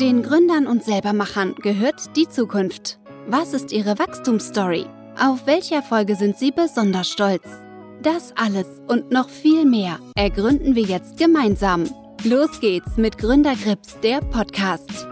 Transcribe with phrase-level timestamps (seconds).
[0.00, 3.00] Den Gründern und Selbermachern gehört die Zukunft.
[3.26, 4.86] Was ist ihre Wachstumsstory?
[5.20, 7.42] Auf welche Erfolge sind sie besonders stolz?
[8.00, 11.90] Das alles und noch viel mehr ergründen wir jetzt gemeinsam.
[12.22, 15.08] Los geht's mit Gründergrips, der Podcast.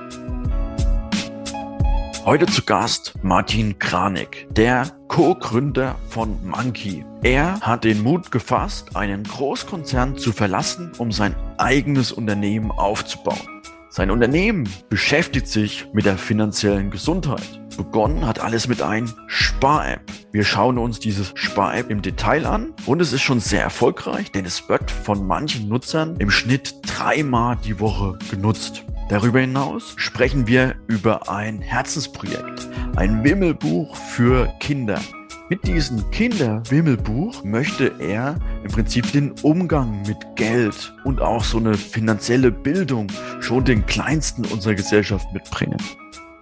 [2.25, 7.05] Heute zu Gast Martin Kranig, der Co-Gründer von Monkey.
[7.25, 13.56] Er hat den Mut gefasst, einen Großkonzern zu verlassen, um sein eigenes Unternehmen aufzubauen.
[13.97, 17.63] Sein Unternehmen beschäftigt sich mit der finanziellen Gesundheit.
[17.79, 20.03] Begonnen hat alles mit einem Spar-App.
[20.33, 24.45] Wir schauen uns dieses Spar-App im Detail an und es ist schon sehr erfolgreich, denn
[24.45, 28.85] es wird von manchen Nutzern im Schnitt dreimal die Woche genutzt.
[29.09, 35.01] Darüber hinaus sprechen wir über ein Herzensprojekt, ein Wimmelbuch für Kinder.
[35.49, 41.75] Mit diesem Kinderwimmelbuch möchte er im Prinzip den Umgang mit Geld und auch so eine
[41.75, 43.07] finanzielle Bildung
[43.39, 45.77] schon den Kleinsten unserer Gesellschaft mitbringen.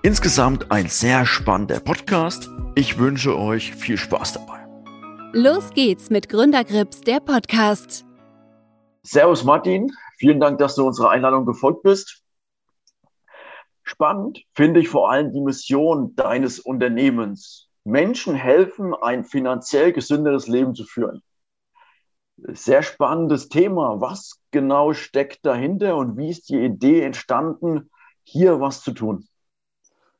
[0.02, 2.48] Insgesamt ein sehr spannender Podcast.
[2.76, 4.66] Ich wünsche euch viel Spaß dabei.
[5.34, 8.06] Los geht's mit Gründergrips, der Podcast.
[9.02, 12.22] Servus Martin, vielen Dank, dass du unserer Einladung gefolgt bist.
[13.82, 17.68] Spannend finde ich vor allem die Mission deines Unternehmens.
[17.84, 21.22] Menschen helfen, ein finanziell gesünderes Leben zu führen.
[22.36, 24.00] Sehr spannendes Thema.
[24.00, 27.90] Was genau steckt dahinter und wie ist die Idee entstanden,
[28.22, 29.26] hier was zu tun?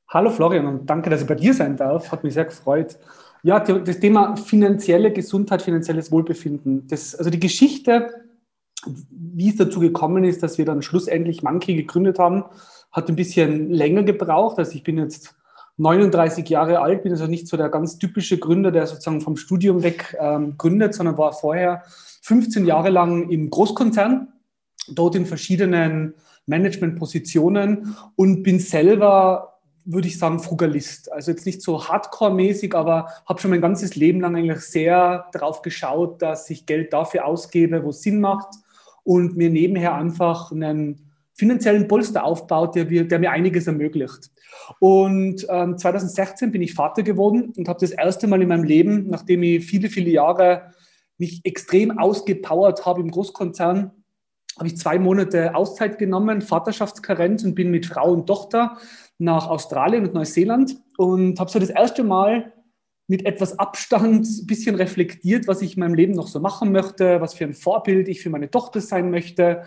[0.09, 2.13] Hallo Florian und danke, dass ich bei dir sein darf.
[2.13, 2.99] Hat mich sehr gefreut.
[3.43, 6.87] Ja, das Thema finanzielle Gesundheit, finanzielles Wohlbefinden.
[6.87, 8.11] Das, also die Geschichte,
[9.11, 12.45] wie es dazu gekommen ist, dass wir dann schlussendlich Monkey gegründet haben,
[12.93, 14.59] hat ein bisschen länger gebraucht.
[14.59, 15.35] Also ich bin jetzt
[15.77, 19.83] 39 Jahre alt, bin also nicht so der ganz typische Gründer, der sozusagen vom Studium
[19.83, 21.83] weg ähm, gründet, sondern war vorher
[22.23, 24.29] 15 Jahre lang im Großkonzern,
[24.89, 26.15] dort in verschiedenen
[26.47, 31.13] Managementpositionen und bin selber, würde ich sagen, Frugalist.
[31.13, 35.63] Also jetzt nicht so hardcore-mäßig, aber habe schon mein ganzes Leben lang eigentlich sehr darauf
[35.63, 38.55] geschaut, dass ich Geld dafür ausgebe, wo es Sinn macht
[39.03, 44.31] und mir nebenher einfach einen finanziellen Polster aufbaut, der, der mir einiges ermöglicht.
[44.79, 49.09] Und ähm, 2016 bin ich Vater geworden und habe das erste Mal in meinem Leben,
[49.09, 50.73] nachdem ich viele, viele Jahre
[51.19, 53.91] mich extrem ausgepowert habe im Großkonzern,
[54.57, 58.77] habe ich zwei Monate Auszeit genommen, Vaterschaftskarenz und bin mit Frau und Tochter
[59.19, 62.53] nach Australien und Neuseeland und habe so das erste Mal
[63.07, 67.21] mit etwas Abstand ein bisschen reflektiert, was ich in meinem Leben noch so machen möchte,
[67.21, 69.65] was für ein Vorbild ich für meine Tochter sein möchte.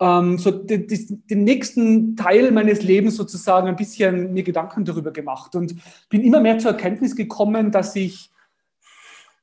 [0.00, 5.56] Ähm, so den, den, nächsten Teil meines Lebens sozusagen ein bisschen mir Gedanken darüber gemacht
[5.56, 5.74] und
[6.08, 8.30] bin immer mehr zur Erkenntnis gekommen, dass ich,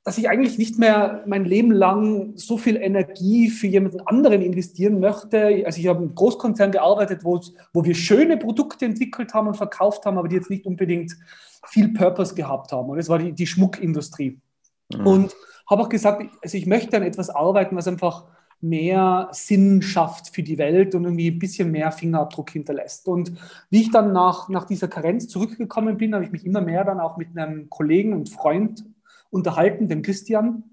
[0.04, 5.00] dass ich eigentlich nicht mehr mein Leben lang so viel Energie für jemanden anderen investieren
[5.00, 5.64] möchte.
[5.66, 7.40] Also ich habe im Großkonzern gearbeitet, wo,
[7.72, 11.16] wo wir schöne Produkte entwickelt haben und verkauft haben, aber die jetzt nicht unbedingt
[11.68, 12.90] viel Purpose gehabt haben.
[12.90, 14.42] Und das war die, die Schmuckindustrie.
[14.94, 15.08] Mhm.
[15.08, 15.36] Und
[15.70, 18.26] habe auch gesagt, also ich möchte an etwas arbeiten, was einfach
[18.60, 23.08] mehr Sinn schafft für die Welt und irgendwie ein bisschen mehr Fingerabdruck hinterlässt.
[23.08, 23.34] Und
[23.70, 27.00] wie ich dann nach, nach dieser Karenz zurückgekommen bin, habe ich mich immer mehr dann
[27.00, 28.84] auch mit einem Kollegen und Freund
[29.34, 30.64] unterhalten, dem Christian.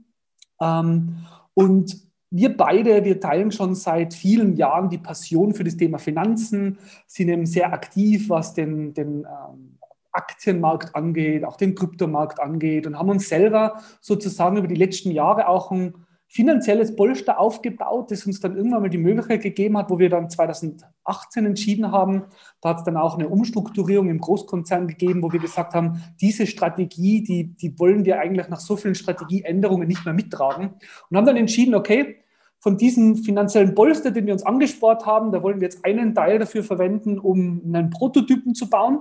[0.61, 1.17] Ähm,
[1.55, 1.97] und
[2.31, 7.29] wir beide, wir teilen schon seit vielen Jahren die Passion für das Thema Finanzen, sind
[7.29, 9.79] eben sehr aktiv, was den, den ähm,
[10.13, 15.49] Aktienmarkt angeht, auch den Kryptomarkt angeht und haben uns selber sozusagen über die letzten Jahre
[15.49, 15.95] auch ein
[16.33, 20.31] finanzielles Polster aufgebaut, das uns dann irgendwann mal die Möglichkeit gegeben hat, wo wir dann
[20.31, 22.23] 2018 entschieden haben.
[22.61, 26.47] Da hat es dann auch eine Umstrukturierung im Großkonzern gegeben, wo wir gesagt haben, diese
[26.47, 30.75] Strategie, die, die wollen wir eigentlich nach so vielen Strategieänderungen nicht mehr mittragen.
[31.11, 32.19] Und haben dann entschieden, okay,
[32.61, 36.39] von diesem finanziellen Polster, den wir uns angespart haben, da wollen wir jetzt einen Teil
[36.39, 39.01] dafür verwenden, um einen Prototypen zu bauen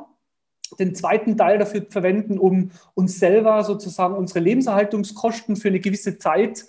[0.78, 6.68] den zweiten Teil dafür verwenden, um uns selber sozusagen unsere Lebenserhaltungskosten für eine gewisse Zeit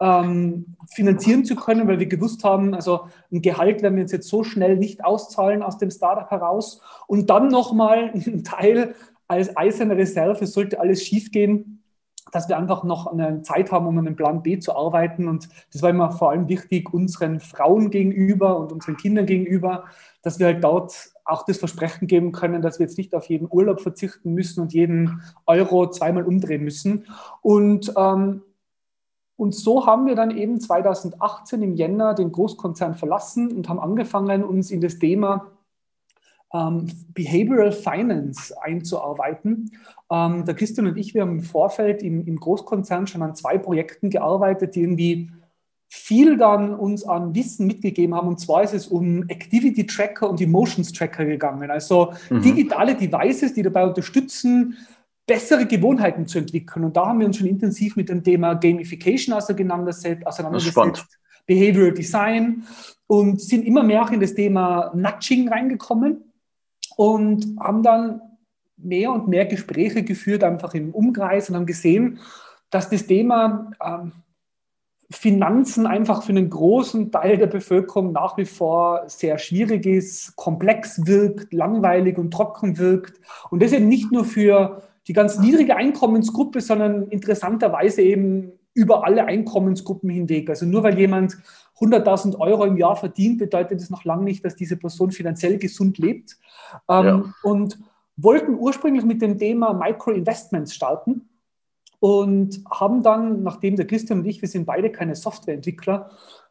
[0.00, 4.28] ähm, finanzieren zu können, weil wir gewusst haben, also ein Gehalt werden wir uns jetzt
[4.28, 6.80] so schnell nicht auszahlen aus dem Startup heraus.
[7.06, 8.94] Und dann nochmal ein Teil
[9.28, 11.82] als eiserne Reserve, sollte alles schiefgehen,
[12.32, 15.28] dass wir einfach noch eine Zeit haben, um an einem Plan B zu arbeiten.
[15.28, 19.84] Und das war immer vor allem wichtig unseren Frauen gegenüber und unseren Kindern gegenüber,
[20.22, 23.46] dass wir halt dort auch das Versprechen geben können, dass wir jetzt nicht auf jeden
[23.50, 27.06] Urlaub verzichten müssen und jeden Euro zweimal umdrehen müssen.
[27.42, 28.42] Und ähm,
[29.42, 34.44] und so haben wir dann eben 2018 im Jänner den Großkonzern verlassen und haben angefangen,
[34.44, 35.50] uns in das Thema
[36.54, 39.72] ähm, Behavioral Finance einzuarbeiten.
[40.12, 43.58] Ähm, der Christian und ich, wir haben im Vorfeld im, im Großkonzern schon an zwei
[43.58, 45.32] Projekten gearbeitet, die irgendwie
[45.88, 48.28] viel dann uns an Wissen mitgegeben haben.
[48.28, 51.68] Und zwar ist es um Activity Tracker und Emotions Tracker gegangen.
[51.68, 52.42] Also mhm.
[52.42, 54.76] digitale Devices, die dabei unterstützen,
[55.26, 56.84] bessere Gewohnheiten zu entwickeln.
[56.84, 62.64] Und da haben wir uns schon intensiv mit dem Thema Gamification auseinandergesetzt, auseinandergesetzt Behavioral Design
[63.06, 66.32] und sind immer mehr auch in das Thema Nudging reingekommen
[66.96, 68.20] und haben dann
[68.76, 72.20] mehr und mehr Gespräche geführt, einfach im Umkreis und haben gesehen,
[72.70, 74.12] dass das Thema ähm,
[75.10, 81.06] Finanzen einfach für einen großen Teil der Bevölkerung nach wie vor sehr schwierig ist, komplex
[81.06, 83.20] wirkt, langweilig und trocken wirkt.
[83.50, 89.26] Und das eben nicht nur für die ganz niedrige Einkommensgruppe, sondern interessanterweise eben über alle
[89.26, 90.48] Einkommensgruppen hinweg.
[90.48, 91.36] Also nur weil jemand
[91.78, 95.98] 100.000 Euro im Jahr verdient, bedeutet das noch lange nicht, dass diese Person finanziell gesund
[95.98, 96.38] lebt.
[96.88, 97.24] Ähm, ja.
[97.42, 97.78] Und
[98.16, 101.28] wollten ursprünglich mit dem Thema Micro-Investments starten
[101.98, 106.10] und haben dann, nachdem der Christian und ich, wir sind beide keine Softwareentwickler,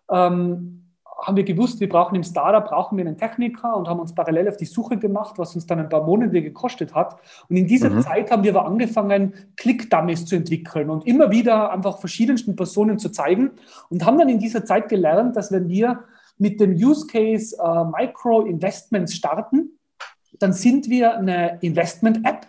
[0.09, 0.90] ähm,
[1.21, 4.49] haben wir gewusst, wir brauchen im Startup brauchen wir einen Techniker und haben uns parallel
[4.49, 7.17] auf die Suche gemacht, was uns dann ein paar Monate gekostet hat.
[7.47, 8.01] Und in dieser mhm.
[8.01, 13.09] Zeit haben wir aber angefangen, Click-Dummies zu entwickeln und immer wieder einfach verschiedensten Personen zu
[13.09, 13.51] zeigen
[13.89, 16.03] und haben dann in dieser Zeit gelernt, dass wenn wir
[16.37, 19.77] mit dem Use Case äh, Micro Investments starten,
[20.39, 22.47] dann sind wir eine Investment-App,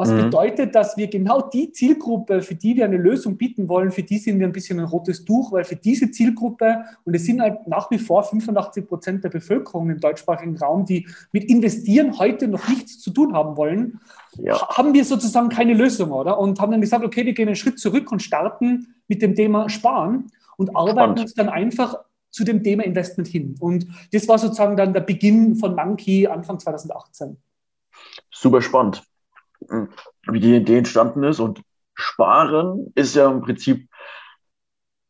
[0.00, 0.24] was mhm.
[0.24, 4.16] bedeutet, dass wir genau die Zielgruppe, für die wir eine Lösung bieten wollen, für die
[4.16, 7.66] sind wir ein bisschen ein rotes Tuch, weil für diese Zielgruppe, und es sind halt
[7.68, 12.66] nach wie vor 85 Prozent der Bevölkerung im deutschsprachigen Raum, die mit Investieren heute noch
[12.66, 14.00] nichts zu tun haben wollen,
[14.38, 14.66] ja.
[14.70, 16.38] haben wir sozusagen keine Lösung, oder?
[16.38, 19.68] Und haben dann gesagt, okay, wir gehen einen Schritt zurück und starten mit dem Thema
[19.68, 21.20] Sparen und arbeiten Spannend.
[21.20, 21.98] uns dann einfach
[22.30, 23.54] zu dem Thema Investment hin.
[23.60, 27.36] Und das war sozusagen dann der Beginn von Monkey Anfang 2018.
[28.30, 29.02] Super spannend
[30.26, 31.40] wie die Idee entstanden ist.
[31.40, 31.62] Und
[31.94, 33.88] Sparen ist ja im Prinzip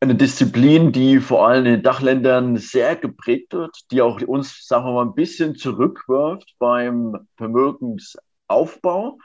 [0.01, 4.85] eine Disziplin, die vor allem in den Dachländern sehr geprägt wird, die auch uns, sagen
[4.85, 9.19] wir mal, ein bisschen zurückwirft beim Vermögensaufbau.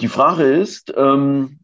[0.00, 1.60] Die Frage ist, ähm,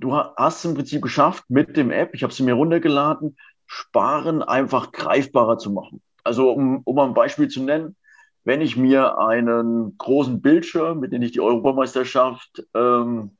[0.00, 3.36] du hast im Prinzip geschafft, mit dem App, ich habe sie mir runtergeladen,
[3.66, 6.00] Sparen einfach greifbarer zu machen.
[6.24, 7.94] Also um, um ein Beispiel zu nennen,
[8.46, 13.36] wenn ich mir einen großen Bildschirm, mit dem ich die Europameisterschaft ähm,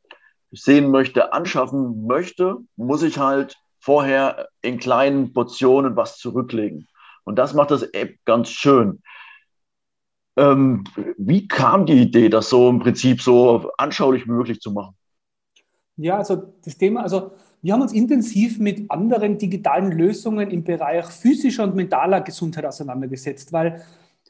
[0.50, 6.88] sehen möchte, anschaffen möchte, muss ich halt vorher in kleinen Portionen was zurücklegen.
[7.22, 9.00] Und das macht das App ganz schön.
[10.36, 10.82] Ähm,
[11.16, 14.96] wie kam die Idee, das so im Prinzip so anschaulich wie möglich zu machen?
[15.96, 17.30] Ja, also das Thema, also
[17.62, 23.52] wir haben uns intensiv mit anderen digitalen Lösungen im Bereich physischer und mentaler Gesundheit auseinandergesetzt,
[23.52, 23.84] weil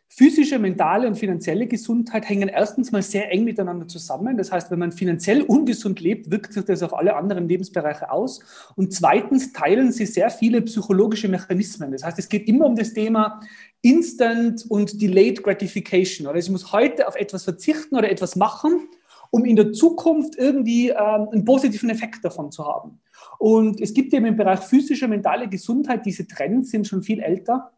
[0.08, 4.36] Physische, mentale und finanzielle Gesundheit hängen erstens mal sehr eng miteinander zusammen.
[4.38, 8.40] Das heißt, wenn man finanziell ungesund lebt, wirkt sich das auf alle anderen Lebensbereiche aus.
[8.76, 11.90] Und zweitens teilen sie sehr viele psychologische Mechanismen.
[11.90, 13.40] Das heißt, es geht immer um das Thema
[13.82, 16.28] Instant und Delayed Gratification.
[16.28, 18.88] Oder ich muss heute auf etwas verzichten oder etwas machen,
[19.30, 23.00] um in der Zukunft irgendwie ähm, einen positiven Effekt davon zu haben.
[23.38, 27.72] Und es gibt eben im Bereich physische, mentale Gesundheit, diese Trends sind schon viel älter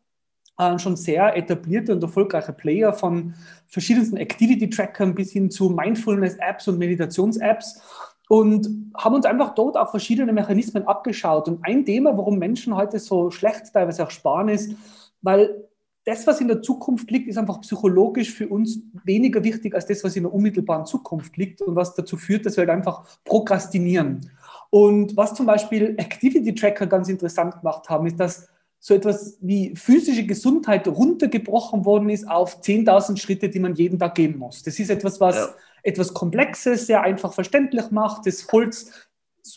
[0.59, 3.35] äh, schon sehr etablierte und erfolgreiche Player von
[3.67, 7.81] verschiedensten Activity-Trackern bis hin zu Mindfulness-Apps und Meditations-Apps
[8.29, 11.49] und haben uns einfach dort auch verschiedene Mechanismen abgeschaut.
[11.49, 14.75] Und ein Thema, warum Menschen heute so schlecht teilweise auch sparen, ist,
[15.23, 15.65] weil
[16.05, 20.03] das, was in der Zukunft liegt, ist einfach psychologisch für uns weniger wichtig als das,
[20.05, 24.31] was in der unmittelbaren Zukunft liegt und was dazu führt, dass wir halt einfach prokrastinieren.
[24.71, 28.49] Und was zum Beispiel Activity Tracker ganz interessant gemacht haben, ist, dass
[28.81, 34.15] so etwas wie physische Gesundheit runtergebrochen worden ist auf 10.000 Schritte, die man jeden Tag
[34.15, 34.63] gehen muss.
[34.63, 35.49] Das ist etwas, was ja.
[35.83, 38.27] etwas Komplexes, sehr einfach verständlich macht.
[38.27, 39.09] Das Holz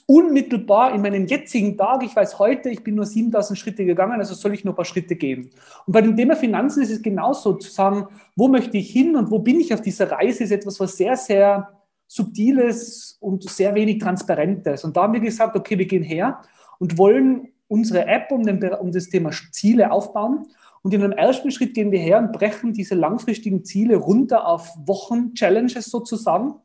[0.07, 4.33] unmittelbar in meinen jetzigen Tag, ich weiß heute, ich bin nur 7000 Schritte gegangen, also
[4.33, 5.51] soll ich noch ein paar Schritte gehen.
[5.85, 9.31] Und bei dem Thema Finanzen ist es genauso, zu sagen, wo möchte ich hin und
[9.31, 11.69] wo bin ich auf dieser Reise, ist etwas, was sehr, sehr
[12.07, 14.83] subtiles und sehr wenig transparentes.
[14.83, 16.41] Und da haben wir gesagt, okay, wir gehen her
[16.79, 20.47] und wollen unsere App um, den, um das Thema Ziele aufbauen.
[20.83, 24.69] Und in einem ersten Schritt gehen wir her und brechen diese langfristigen Ziele runter auf
[24.85, 26.55] Wochen-Challenges sozusagen.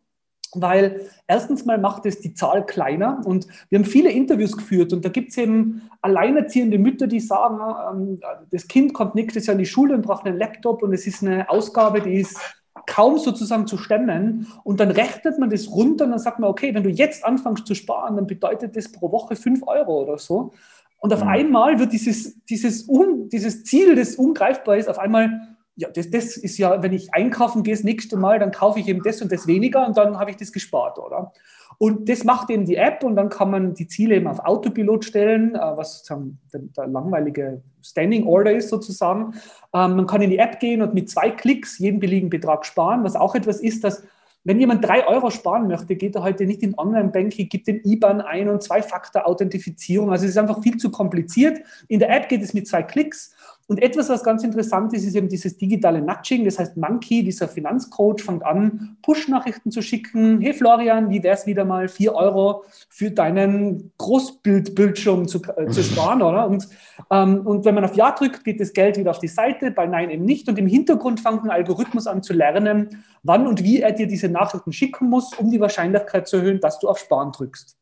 [0.54, 5.04] Weil erstens mal macht es die Zahl kleiner und wir haben viele Interviews geführt und
[5.04, 7.58] da gibt es eben alleinerziehende Mütter, die sagen,
[7.92, 8.20] ähm,
[8.50, 11.22] das Kind kommt nächstes Jahr in die Schule und braucht einen Laptop und es ist
[11.22, 12.38] eine Ausgabe, die ist
[12.86, 14.46] kaum sozusagen zu stemmen.
[14.64, 17.66] Und dann rechnet man das runter und dann sagt man, okay, wenn du jetzt anfängst
[17.66, 20.52] zu sparen, dann bedeutet das pro Woche 5 Euro oder so.
[20.98, 21.28] Und auf mhm.
[21.28, 26.36] einmal wird dieses, dieses, Un, dieses Ziel, das ungreifbar ist, auf einmal ja, das, das
[26.38, 29.30] ist ja, wenn ich einkaufen gehe das nächste Mal, dann kaufe ich eben das und
[29.30, 31.32] das weniger und dann habe ich das gespart, oder?
[31.78, 35.04] Und das macht eben die App und dann kann man die Ziele eben auf Autopilot
[35.04, 39.34] stellen, äh, was sozusagen der, der langweilige Standing Order ist sozusagen.
[39.74, 43.04] Ähm, man kann in die App gehen und mit zwei Klicks jeden beliebigen Betrag sparen,
[43.04, 44.02] was auch etwas ist, dass
[44.46, 48.20] wenn jemand drei Euro sparen möchte, geht er heute nicht in Online-Banking, gibt den IBAN
[48.20, 50.12] ein und Zwei-Faktor-Authentifizierung.
[50.12, 51.58] Also es ist einfach viel zu kompliziert.
[51.88, 53.34] In der App geht es mit zwei Klicks
[53.68, 56.44] und etwas, was ganz interessant ist, ist eben dieses digitale Nudging.
[56.44, 60.40] Das heißt, Monkey, dieser Finanzcoach, fängt an, Push-Nachrichten zu schicken.
[60.40, 65.82] Hey Florian, wie wäre es wieder mal, vier Euro für deinen Großbildbildschirm zu, äh, zu
[65.82, 66.46] sparen, oder?
[66.46, 66.68] Und,
[67.10, 69.86] ähm, und wenn man auf Ja drückt, geht das Geld wieder auf die Seite, bei
[69.86, 70.48] Nein eben nicht.
[70.48, 74.28] Und im Hintergrund fängt ein Algorithmus an zu lernen, wann und wie er dir diese
[74.28, 77.76] Nachrichten schicken muss, um die Wahrscheinlichkeit zu erhöhen, dass du auf Sparen drückst.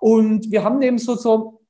[0.00, 1.60] Und wir haben eben so, so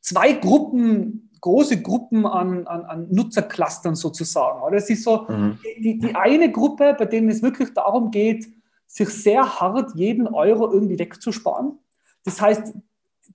[0.00, 4.62] zwei Gruppen große Gruppen an, an, an Nutzerclustern sozusagen.
[4.62, 5.58] Oder es ist so mhm.
[5.78, 8.46] die, die eine Gruppe, bei denen es wirklich darum geht,
[8.86, 11.78] sich sehr hart jeden Euro irgendwie wegzusparen.
[12.24, 12.74] Das heißt,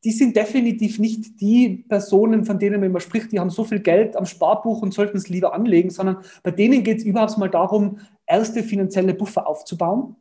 [0.04, 3.80] die sind definitiv nicht die Personen, von denen man immer spricht, die haben so viel
[3.80, 7.50] Geld am Sparbuch und sollten es lieber anlegen, sondern bei denen geht es überhaupt mal
[7.50, 10.16] darum, erste finanzielle Buffer aufzubauen.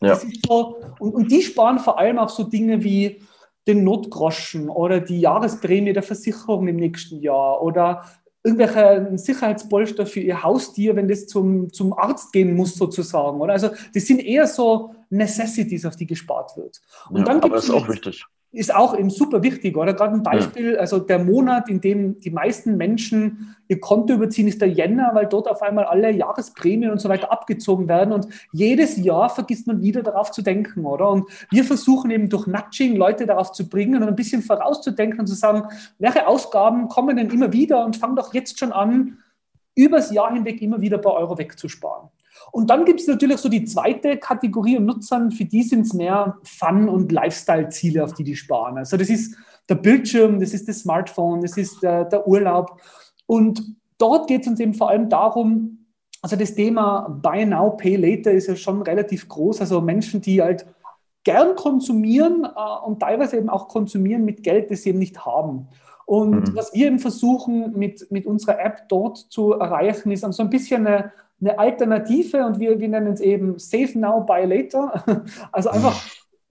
[0.00, 0.20] Ja.
[0.46, 3.22] So, und, und die sparen vor allem auf so Dinge wie
[3.66, 8.04] den Notgroschen oder die Jahresprämie der Versicherung im nächsten Jahr oder
[8.42, 13.40] irgendwelche Sicherheitspolster für ihr Haustier, wenn das zum, zum Arzt gehen muss, sozusagen.
[13.40, 13.54] Oder?
[13.54, 16.82] Also das sind eher so Necessities, auf die gespart wird.
[17.08, 19.94] Und ja, dann aber das ist auch wichtig ist auch eben super wichtig, oder?
[19.94, 24.60] Gerade ein Beispiel, also der Monat, in dem die meisten Menschen ihr Konto überziehen, ist
[24.60, 28.12] der Jänner, weil dort auf einmal alle Jahresprämien und so weiter abgezogen werden.
[28.12, 31.10] Und jedes Jahr vergisst man wieder darauf zu denken, oder?
[31.10, 35.26] Und wir versuchen eben durch Nudging Leute darauf zu bringen und ein bisschen vorauszudenken und
[35.26, 35.64] zu sagen,
[35.98, 39.18] welche Ausgaben kommen denn immer wieder und fang doch jetzt schon an,
[39.74, 42.08] übers Jahr hinweg immer wieder ein paar Euro wegzusparen.
[42.54, 45.92] Und dann gibt es natürlich so die zweite Kategorie an Nutzern, für die sind es
[45.92, 48.78] mehr Fun- und Lifestyle-Ziele, auf die die sparen.
[48.78, 49.36] Also das ist
[49.68, 52.80] der Bildschirm, das ist das Smartphone, das ist der, der Urlaub.
[53.26, 55.86] Und dort geht es uns eben vor allem darum,
[56.22, 59.60] also das Thema Buy Now, Pay Later ist ja schon relativ groß.
[59.60, 60.64] Also Menschen, die halt
[61.24, 65.66] gern konsumieren äh, und teilweise eben auch konsumieren mit Geld, das sie eben nicht haben.
[66.06, 66.54] Und mhm.
[66.54, 70.86] was wir eben versuchen mit, mit unserer App dort zu erreichen, ist so ein bisschen
[70.86, 71.10] eine,
[71.40, 75.04] eine Alternative und wir, wir nennen es eben Save Now, Buy Later.
[75.52, 76.00] Also einfach,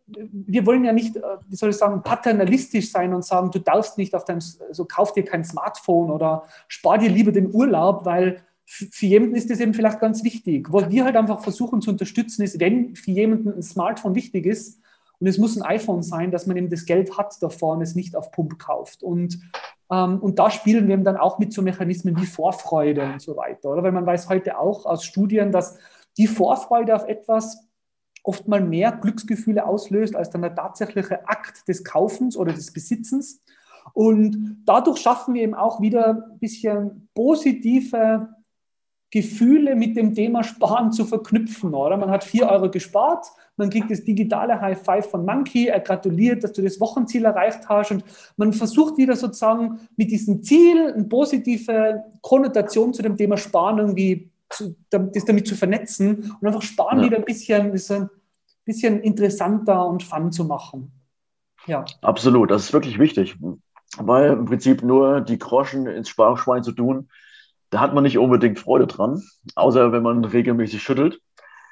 [0.08, 3.98] wir wollen ja nicht, äh, wie soll ich sagen, paternalistisch sein und sagen, du darfst
[3.98, 8.44] nicht auf dein, also kauf dir kein Smartphone oder spar dir lieber den Urlaub, weil
[8.66, 10.72] für jemanden ist das eben vielleicht ganz wichtig.
[10.72, 14.82] Was wir halt einfach versuchen zu unterstützen, ist, wenn für jemanden ein Smartphone wichtig ist,
[15.24, 17.96] und es muss ein iPhone sein, dass man eben das Geld hat davor und es
[17.96, 19.04] nicht auf Pump kauft.
[19.04, 19.40] Und,
[19.90, 23.38] ähm, und da spielen wir eben dann auch mit so Mechanismen wie Vorfreude und so
[23.38, 23.70] weiter.
[23.70, 23.84] Oder?
[23.84, 25.78] Weil man weiß heute auch aus Studien, dass
[26.18, 27.70] die Vorfreude auf etwas
[28.22, 33.42] oft mal mehr Glücksgefühle auslöst als dann der tatsächliche Akt des Kaufens oder des Besitzens.
[33.94, 38.28] Und dadurch schaffen wir eben auch wieder ein bisschen positive
[39.14, 41.76] Gefühle mit dem Thema Sparen zu verknüpfen.
[41.76, 41.98] Oder?
[41.98, 43.28] Man hat vier Euro gespart,
[43.58, 47.70] man kriegt das digitale High Five von Monkey, er gratuliert, dass du das Wochenziel erreicht
[47.70, 48.04] hast und
[48.38, 54.32] man versucht wieder sozusagen mit diesem Ziel eine positive Konnotation zu dem Thema Sparen irgendwie
[54.50, 57.06] zu, das damit zu vernetzen und einfach Sparen ja.
[57.06, 58.10] wieder ein bisschen, ein
[58.66, 60.92] bisschen interessanter und fun zu machen.
[61.68, 61.86] Ja.
[62.02, 63.36] Absolut, das ist wirklich wichtig,
[64.00, 67.10] weil im Prinzip nur die Groschen ins Sparschwein zu tun,
[67.74, 69.24] da hat man nicht unbedingt Freude dran,
[69.56, 71.20] außer wenn man regelmäßig schüttelt.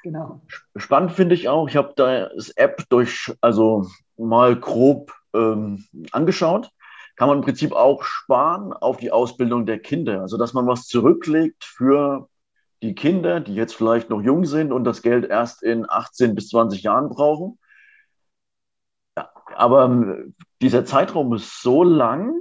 [0.02, 0.42] Genau.
[0.74, 6.70] Spannend finde ich auch, ich habe das App durch, also mal grob ähm, angeschaut,
[7.14, 10.22] kann man im Prinzip auch sparen auf die Ausbildung der Kinder.
[10.22, 12.28] Also dass man was zurücklegt für
[12.82, 16.48] die Kinder, die jetzt vielleicht noch jung sind und das Geld erst in 18 bis
[16.48, 17.60] 20 Jahren brauchen.
[19.16, 22.34] Ja, aber ähm, dieser Zeitraum ist so lang,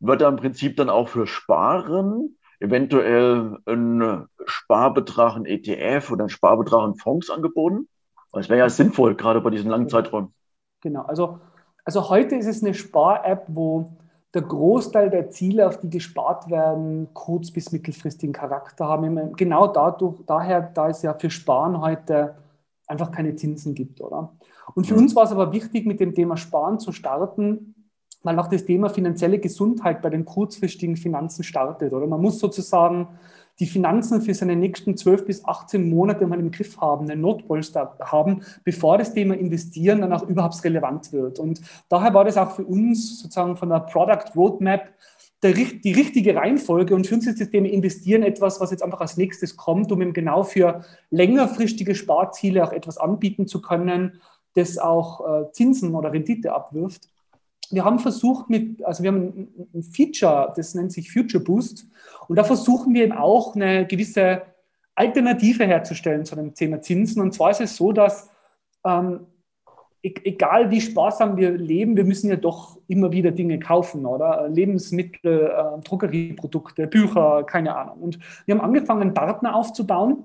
[0.00, 6.30] wird da im Prinzip dann auch für Sparen eventuell ein Sparbetrag in ETF oder ein
[6.30, 7.88] Sparbetrag in Fonds angeboten?
[8.32, 10.34] Das wäre ja sinnvoll, gerade bei diesen langen Zeiträumen.
[10.82, 11.40] Genau, also,
[11.84, 13.96] also heute ist es eine Spar-App, wo
[14.34, 19.32] der Großteil der Ziele, auf die gespart werden, kurz- bis mittelfristigen Charakter haben.
[19.36, 22.36] Genau dadurch, daher, da es ja für Sparen heute
[22.86, 24.36] einfach keine Zinsen gibt, oder?
[24.74, 25.00] Und für mhm.
[25.00, 27.75] uns war es aber wichtig, mit dem Thema Sparen zu starten,
[28.22, 31.92] weil auch das Thema finanzielle Gesundheit bei den kurzfristigen Finanzen startet.
[31.92, 33.08] Oder man muss sozusagen
[33.58, 37.96] die Finanzen für seine nächsten 12 bis 18 Monate mal im Griff haben, einen Notpolster
[38.00, 41.38] haben, bevor das Thema Investieren dann auch überhaupt relevant wird.
[41.38, 44.92] Und daher war das auch für uns sozusagen von der Product Roadmap
[45.42, 49.00] der, die richtige Reihenfolge und für uns ist das Thema Investieren etwas, was jetzt einfach
[49.00, 54.20] als nächstes kommt, um eben genau für längerfristige Sparziele auch etwas anbieten zu können,
[54.54, 57.08] das auch äh, Zinsen oder Rendite abwirft.
[57.70, 61.86] Wir haben versucht mit, also wir haben ein Feature, das nennt sich Future Boost
[62.28, 64.42] und da versuchen wir eben auch eine gewisse
[64.94, 67.22] Alternative herzustellen zu dem Thema Zinsen.
[67.22, 68.30] Und zwar ist es so, dass
[68.84, 69.26] ähm,
[70.02, 74.48] e-, egal wie sparsam wir leben, wir müssen ja doch immer wieder Dinge kaufen, oder?
[74.48, 77.98] Lebensmittel, äh, Drogerieprodukte, Bücher, keine Ahnung.
[78.00, 80.24] Und wir haben angefangen, Partner aufzubauen.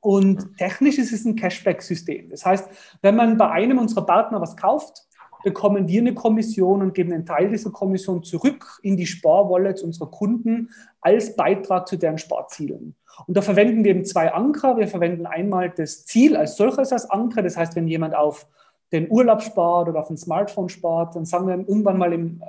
[0.00, 2.30] Und technisch ist es ein Cashback-System.
[2.30, 2.70] Das heißt,
[3.02, 5.06] wenn man bei einem unserer Partner was kauft,
[5.42, 10.10] bekommen wir eine Kommission und geben einen Teil dieser Kommission zurück in die Sparwallets unserer
[10.10, 10.70] Kunden
[11.00, 12.94] als Beitrag zu deren Sparzielen.
[13.26, 14.76] Und da verwenden wir eben zwei Anker.
[14.76, 17.42] Wir verwenden einmal das Ziel als solches als Anker.
[17.42, 18.46] Das heißt, wenn jemand auf
[18.92, 22.42] den Urlaub spart oder auf ein Smartphone spart, dann sagen wir irgendwann mal im,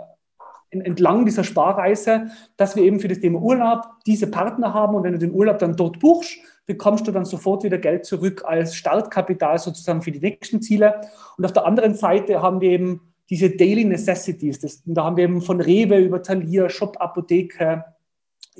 [0.71, 5.03] äh, entlang dieser Sparreise, dass wir eben für das Thema Urlaub diese Partner haben und
[5.03, 8.75] wenn du den Urlaub dann dort buchst, bekommst du dann sofort wieder Geld zurück als
[8.75, 11.01] Startkapital sozusagen für die nächsten Ziele.
[11.37, 14.59] Und auf der anderen Seite haben wir eben diese Daily Necessities.
[14.59, 17.85] Das, da haben wir eben von Rewe über Thalia, Shop, Apotheke,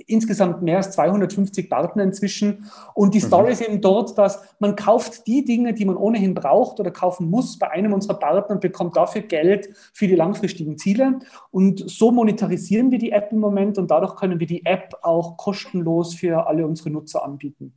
[0.08, 2.72] insgesamt mehr als 250 Partner inzwischen.
[2.93, 3.25] Und die mhm.
[3.25, 7.29] Story ist eben dort, dass man kauft die Dinge, die man ohnehin braucht oder kaufen
[7.29, 11.20] muss bei einem unserer Partner und bekommt dafür Geld für die langfristigen Ziele.
[11.51, 15.36] Und so monetarisieren wir die App im Moment und dadurch können wir die App auch
[15.36, 17.74] kostenlos für alle unsere Nutzer anbieten.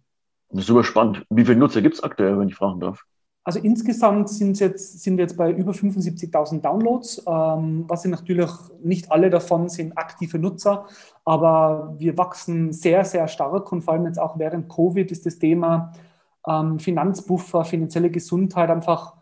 [0.50, 1.24] Das ist super spannend.
[1.30, 3.04] Wie viele Nutzer gibt es aktuell, wenn ich fragen darf?
[3.46, 7.22] Also insgesamt sind, jetzt, sind wir jetzt bei über 75.000 Downloads.
[7.26, 8.50] Ähm, was sind natürlich
[8.82, 10.86] nicht alle davon sind aktive Nutzer,
[11.26, 15.38] aber wir wachsen sehr, sehr stark und vor allem jetzt auch während Covid ist das
[15.38, 15.92] Thema
[16.48, 19.14] ähm, Finanzbuffer, finanzielle Gesundheit einfach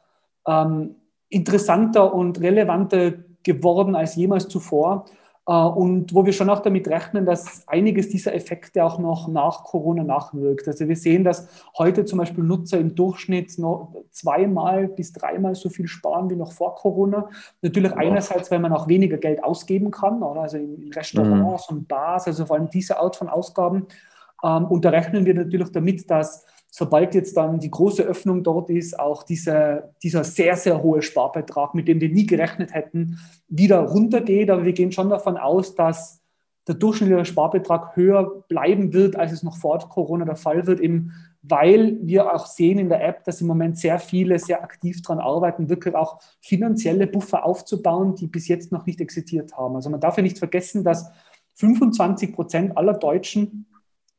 [0.47, 0.95] ähm,
[1.29, 5.07] interessanter und relevanter geworden als jemals zuvor.
[5.46, 9.64] Äh, und wo wir schon auch damit rechnen, dass einiges dieser Effekte auch noch nach
[9.64, 10.68] Corona nachwirkt.
[10.68, 15.68] Also wir sehen, dass heute zum Beispiel Nutzer im Durchschnitt noch zweimal bis dreimal so
[15.68, 17.28] viel sparen wie noch vor Corona.
[17.61, 20.42] Natürlich einerseits, weil man auch weniger Geld ausgeben kann, oder?
[20.42, 21.78] also in Restaurants mhm.
[21.78, 23.87] und Bars, also vor allem diese Art von Ausgaben.
[24.44, 28.71] Ähm, und da rechnen wir natürlich damit, dass sobald jetzt dann die große Öffnung dort
[28.71, 33.80] ist, auch dieser, dieser sehr, sehr hohe Sparbetrag, mit dem wir nie gerechnet hätten, wieder
[33.80, 34.49] runtergeht.
[34.49, 36.23] Aber wir gehen schon davon aus, dass
[36.67, 41.13] der durchschnittliche Sparbetrag höher bleiben wird, als es noch vor Corona der Fall wird, eben
[41.43, 45.19] weil wir auch sehen in der App, dass im Moment sehr viele sehr aktiv daran
[45.19, 49.75] arbeiten, wirklich auch finanzielle Buffer aufzubauen, die bis jetzt noch nicht existiert haben.
[49.75, 51.11] Also man darf ja nicht vergessen, dass
[51.56, 53.67] 25 Prozent aller Deutschen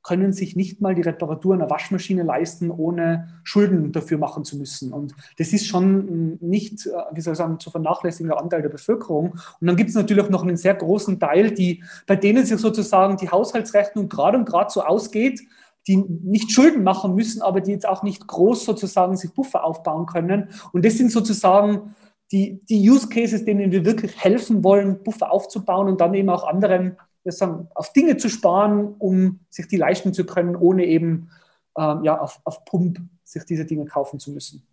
[0.04, 4.92] können sich nicht mal die Reparatur einer Waschmaschine leisten, ohne Schulden dafür machen zu müssen.
[4.92, 9.32] Und das ist schon nicht, äh, wie soll ich sagen, zu vernachlässigender Anteil der Bevölkerung.
[9.32, 13.18] Und dann gibt es natürlich noch einen sehr großen Teil, die, bei denen sich sozusagen
[13.18, 15.42] die Haushaltsrechnung gerade und gerade so ausgeht,
[15.88, 20.06] die nicht Schulden machen müssen, aber die jetzt auch nicht groß sozusagen sich Buffer aufbauen
[20.06, 20.50] können.
[20.72, 21.96] Und das sind sozusagen
[22.32, 26.48] die, die Use Cases, denen wir wirklich helfen wollen, Buffer aufzubauen und dann eben auch
[26.48, 26.98] anderen
[27.32, 31.30] sagen, auf Dinge zu sparen, um sich die leisten zu können, ohne eben
[31.78, 34.68] ähm, ja, auf, auf Pump sich diese Dinge kaufen zu müssen.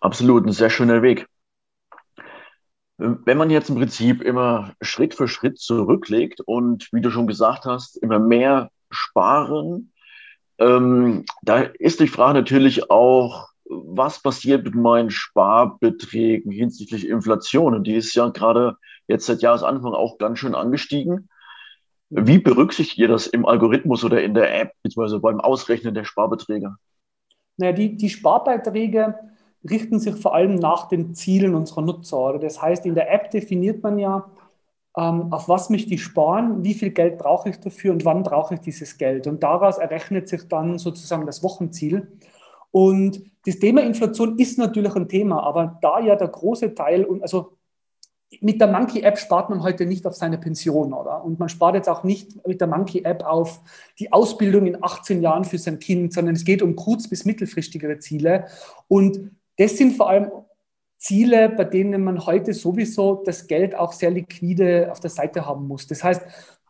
[0.00, 1.26] Absolut, ein sehr schöner Weg.
[2.98, 7.64] Wenn man jetzt im Prinzip immer Schritt für Schritt zurücklegt und, wie du schon gesagt
[7.64, 9.92] hast, immer mehr sparen,
[10.58, 17.74] ähm, da ist die Frage natürlich auch, was passiert mit meinen Sparbeträgen hinsichtlich Inflation?
[17.74, 18.76] Und die ist ja gerade
[19.08, 21.28] jetzt seit Jahresanfang auch ganz schön angestiegen.
[22.10, 26.76] Wie berücksichtigt ihr das im Algorithmus oder in der App, beziehungsweise beim Ausrechnen der Sparbeträge?
[27.56, 29.14] Naja, die, die Sparbeiträge
[29.68, 32.38] richten sich vor allem nach den Zielen unserer Nutzer.
[32.38, 34.30] Das heißt, in der App definiert man ja,
[34.96, 38.54] ähm, auf was möchte ich sparen, wie viel Geld brauche ich dafür und wann brauche
[38.54, 39.26] ich dieses Geld.
[39.26, 42.08] Und daraus errechnet sich dann sozusagen das Wochenziel.
[42.70, 47.57] Und das Thema Inflation ist natürlich ein Thema, aber da ja der große Teil, also
[48.40, 51.24] mit der Monkey-App spart man heute nicht auf seine Pension, oder?
[51.24, 53.60] Und man spart jetzt auch nicht mit der Monkey-App auf
[53.98, 57.98] die Ausbildung in 18 Jahren für sein Kind, sondern es geht um kurz- bis mittelfristigere
[57.98, 58.46] Ziele.
[58.86, 60.30] Und das sind vor allem
[60.98, 65.66] Ziele, bei denen man heute sowieso das Geld auch sehr liquide auf der Seite haben
[65.66, 65.86] muss.
[65.86, 66.22] Das heißt,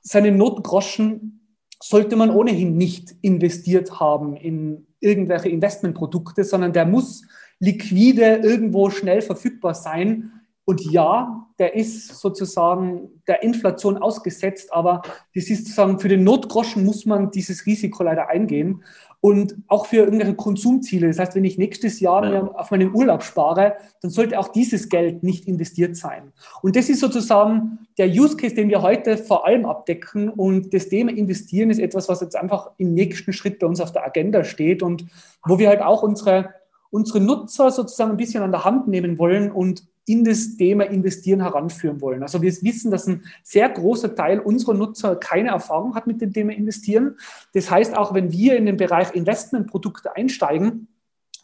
[0.02, 7.22] seine Notgroschen sollte man ohnehin nicht investiert haben in irgendwelche Investmentprodukte, sondern der muss
[7.58, 10.37] liquide irgendwo schnell verfügbar sein,
[10.68, 15.00] Und ja, der ist sozusagen der Inflation ausgesetzt, aber
[15.34, 18.84] das ist sozusagen für den Notgroschen muss man dieses Risiko leider eingehen
[19.22, 21.08] und auch für irgendwelche Konsumziele.
[21.08, 22.42] Das heißt, wenn ich nächstes Jahr ja.
[22.48, 26.34] auf meinen Urlaub spare, dann sollte auch dieses Geld nicht investiert sein.
[26.60, 30.28] Und das ist sozusagen der Use Case, den wir heute vor allem abdecken.
[30.28, 33.92] Und das Thema Investieren ist etwas, was jetzt einfach im nächsten Schritt bei uns auf
[33.92, 35.06] der Agenda steht und
[35.46, 36.50] wo wir halt auch unsere,
[36.90, 41.40] unsere Nutzer sozusagen ein bisschen an der Hand nehmen wollen und in das Thema Investieren
[41.40, 42.22] heranführen wollen.
[42.22, 46.32] Also wir wissen, dass ein sehr großer Teil unserer Nutzer keine Erfahrung hat mit dem
[46.32, 47.16] Thema Investieren.
[47.54, 50.88] Das heißt, auch wenn wir in den Bereich Investmentprodukte einsteigen,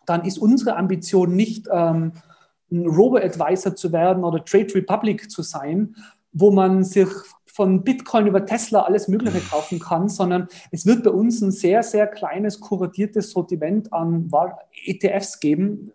[0.06, 2.12] dann ist unsere Ambition nicht, ähm,
[2.70, 5.94] ein Robo-Advisor zu werden oder Trade Republic zu sein,
[6.32, 7.08] wo man sich
[7.46, 11.84] von Bitcoin über Tesla alles Mögliche kaufen kann, sondern es wird bei uns ein sehr,
[11.84, 14.28] sehr kleines, kuratiertes Sortiment an
[14.84, 15.92] ETFs geben,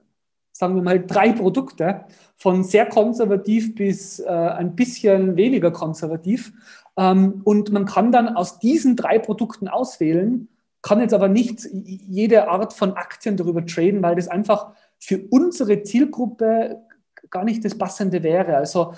[0.59, 2.03] sagen wir mal, drei Produkte,
[2.35, 6.51] von sehr konservativ bis äh, ein bisschen weniger konservativ.
[6.97, 10.49] Ähm, und man kann dann aus diesen drei Produkten auswählen,
[10.81, 15.83] kann jetzt aber nicht jede Art von Aktien darüber traden, weil das einfach für unsere
[15.83, 16.81] Zielgruppe
[17.29, 18.57] gar nicht das Passende wäre.
[18.57, 18.93] Also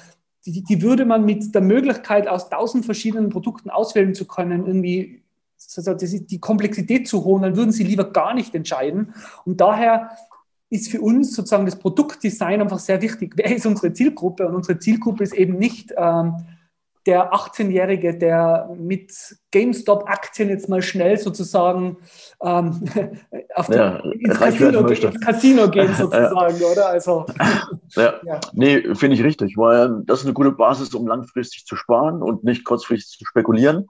[0.48, 5.22] die, die würde man mit der Möglichkeit, aus tausend verschiedenen Produkten auswählen zu können, irgendwie
[5.78, 9.14] die Komplexität zu holen, dann würden sie lieber gar nicht entscheiden.
[9.46, 10.10] Und daher
[10.72, 13.34] ist für uns sozusagen das Produktdesign einfach sehr wichtig.
[13.36, 14.48] Wer ist unsere Zielgruppe?
[14.48, 16.34] Und unsere Zielgruppe ist eben nicht ähm,
[17.06, 19.12] der 18-Jährige, der mit
[19.52, 21.98] GameStop-Aktien jetzt mal schnell sozusagen
[22.42, 22.84] ähm,
[23.56, 26.68] auf ja, ins, Casino, ins, Casino, geht, sozusagen, ja.
[26.68, 26.88] oder?
[26.88, 27.26] Also,
[27.96, 28.14] ja.
[28.24, 28.40] ja.
[28.54, 32.46] Nee, finde ich richtig, weil das ist eine gute Basis, um langfristig zu sparen und
[32.46, 33.90] nicht kurzfristig zu spekulieren.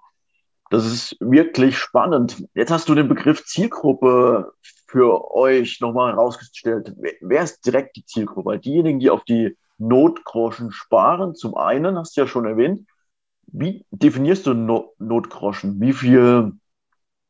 [0.72, 2.44] Das ist wirklich spannend.
[2.56, 4.54] Jetzt hast du den Begriff Zielgruppe
[4.92, 8.60] für euch nochmal herausgestellt, wer ist direkt die Zielgruppe?
[8.60, 12.86] Diejenigen, die auf die Notgroschen sparen, zum einen, hast du ja schon erwähnt.
[13.48, 15.80] Wie definierst du no Notgroschen?
[15.80, 16.52] Wie viele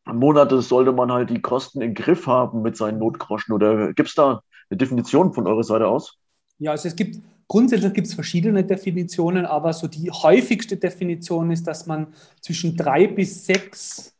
[0.06, 3.54] Monate sollte man halt die Kosten im Griff haben mit seinen Notgroschen?
[3.54, 6.17] Oder gibt es da eine Definition von eurer Seite aus?
[6.58, 11.86] Ja, also es gibt grundsätzlich gibt verschiedene Definitionen, aber so die häufigste Definition ist, dass
[11.86, 12.08] man
[12.41, 14.11] zwischen drei bis sechs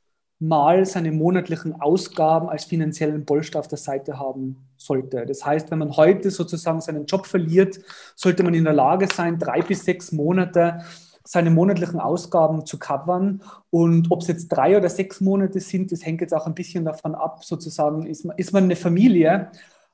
[0.42, 5.26] mal seine monatlichen Ausgaben als finanziellen Polster auf der Seite haben sollte.
[5.26, 7.80] Das heißt, wenn man heute sozusagen seinen Job verliert,
[8.16, 10.80] sollte man in der Lage sein, drei bis sechs Monate
[11.24, 13.44] seine monatlichen Ausgaben zu covern.
[13.70, 16.86] Und ob es jetzt drei oder sechs Monate sind, das hängt jetzt auch ein bisschen
[16.86, 19.52] davon ab, sozusagen, ist man, ist man eine Familie,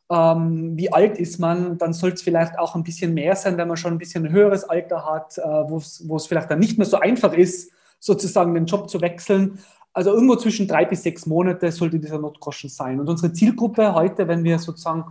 [0.10, 3.68] ähm, wie alt ist man, dann soll es vielleicht auch ein bisschen mehr sein, wenn
[3.68, 5.78] man schon ein bisschen ein höheres Alter hat, äh, wo
[6.16, 9.60] es vielleicht dann nicht mehr so einfach ist, sozusagen den Job zu wechseln.
[9.98, 13.00] Also irgendwo zwischen drei bis sechs Monate sollte dieser Notgroschen sein.
[13.00, 15.06] Und unsere Zielgruppe heute, wenn wir sozusagen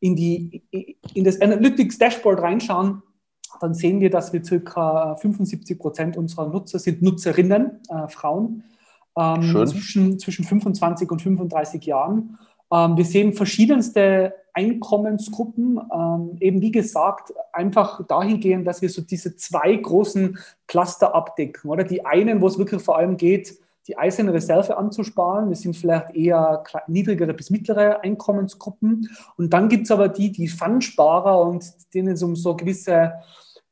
[0.00, 0.64] in, die,
[1.14, 3.00] in das Analytics Dashboard reinschauen,
[3.60, 8.64] dann sehen wir, dass wir circa 75 Prozent unserer Nutzer sind Nutzerinnen, äh, Frauen,
[9.16, 12.36] ähm, zwischen, zwischen 25 und 35 Jahren.
[12.72, 19.36] Ähm, wir sehen verschiedenste Einkommensgruppen, ähm, eben wie gesagt, einfach dahingehend, dass wir so diese
[19.36, 21.70] zwei großen Cluster abdecken.
[21.70, 25.50] Oder die einen, wo es wirklich vor allem geht, die eiserne Reserve anzusparen.
[25.50, 29.10] Das sind vielleicht eher niedrigere bis mittlere Einkommensgruppen.
[29.36, 33.12] Und dann gibt es aber die, die Fundsparer und denen es um so gewisse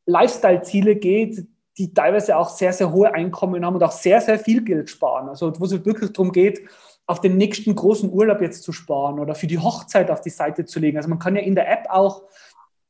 [0.06, 1.46] Lifestyle-Ziele geht,
[1.78, 5.28] die teilweise auch sehr, sehr hohe Einkommen haben und auch sehr, sehr viel Geld sparen.
[5.28, 6.60] Also wo es wirklich darum geht,
[7.06, 10.64] auf den nächsten großen Urlaub jetzt zu sparen oder für die Hochzeit auf die Seite
[10.64, 10.98] zu legen.
[10.98, 12.22] Also man kann ja in der App auch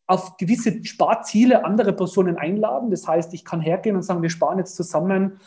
[0.07, 2.91] auf gewisse Sparziele andere Personen einladen.
[2.91, 5.41] Das heißt, ich kann hergehen und sagen, wir sparen jetzt zusammen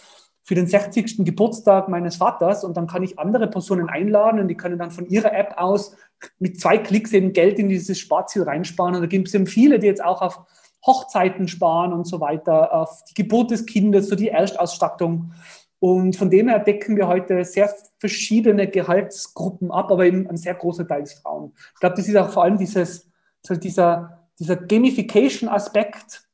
[0.46, 1.26] für den 60.
[1.26, 5.08] Geburtstag meines Vaters und dann kann ich andere Personen einladen und die können dann von
[5.08, 5.98] ihrer App aus
[6.38, 8.94] mit zwei Klicks eben Geld in dieses Sparziel reinsparen.
[8.94, 10.42] Und da gibt es eben viele, die jetzt auch auf
[10.86, 15.34] Hochzeiten sparen und so weiter, auf die Geburt des Kindes, so die Erstausstattung.
[15.80, 20.54] Und von dem her decken wir heute sehr verschiedene Gehaltsgruppen ab, aber eben ein sehr
[20.54, 21.54] großer Teil ist Frauen.
[21.74, 23.10] Ich glaube, das ist auch vor allem dieses,
[23.50, 26.25] dieser, dieser Gamification-Aspekt,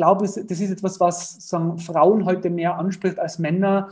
[0.00, 3.90] glaube, das ist etwas, was sagen, Frauen heute mehr anspricht als Männer.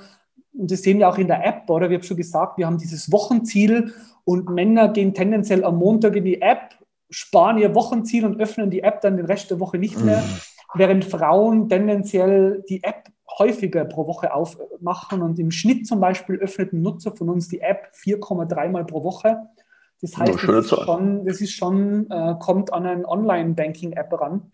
[0.55, 1.91] Und das sehen wir auch in der App, oder?
[1.91, 3.93] Wir haben schon gesagt, wir haben dieses Wochenziel
[4.25, 6.75] und Männer gehen tendenziell am Montag in die App,
[7.11, 10.79] sparen ihr Wochenziel und öffnen die App dann den Rest der Woche nicht mehr, mhm.
[10.79, 16.73] während Frauen tendenziell die App häufiger pro Woche aufmachen und im Schnitt zum Beispiel öffnet
[16.73, 19.37] ein Nutzer von uns die App 4,3 Mal pro Woche.
[20.01, 24.51] Das heißt, das ist, schon, das ist schon, äh, kommt an eine Online-Banking-App ran.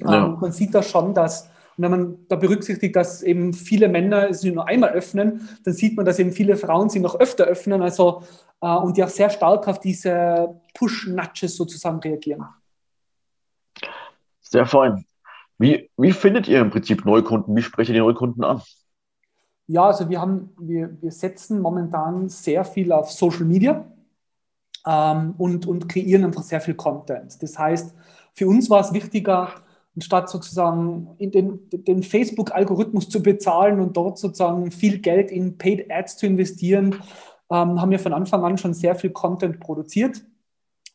[0.00, 0.26] Ja.
[0.26, 1.44] Ähm, man sieht da schon, dass,
[1.76, 5.96] und wenn man da berücksichtigt, dass eben viele Männer sie nur einmal öffnen, dann sieht
[5.96, 8.22] man, dass eben viele Frauen sie noch öfter öffnen, also
[8.60, 12.44] äh, und die auch sehr stark auf diese Push-Nudges sozusagen reagieren.
[14.40, 15.04] Sehr fein.
[15.58, 17.54] Wie, wie findet ihr im Prinzip Neukunden?
[17.54, 18.62] Wie sprecht ihr die Neukunden an?
[19.66, 23.84] Ja, also wir haben, wir, wir setzen momentan sehr viel auf Social Media
[24.84, 27.40] ähm, und, und kreieren einfach sehr viel Content.
[27.40, 27.94] Das heißt,
[28.34, 29.50] für uns war es wichtiger,
[29.96, 35.90] anstatt sozusagen in den, den Facebook-Algorithmus zu bezahlen und dort sozusagen viel Geld in Paid
[35.90, 36.96] Ads zu investieren,
[37.50, 40.22] ähm, haben wir von Anfang an schon sehr viel Content produziert.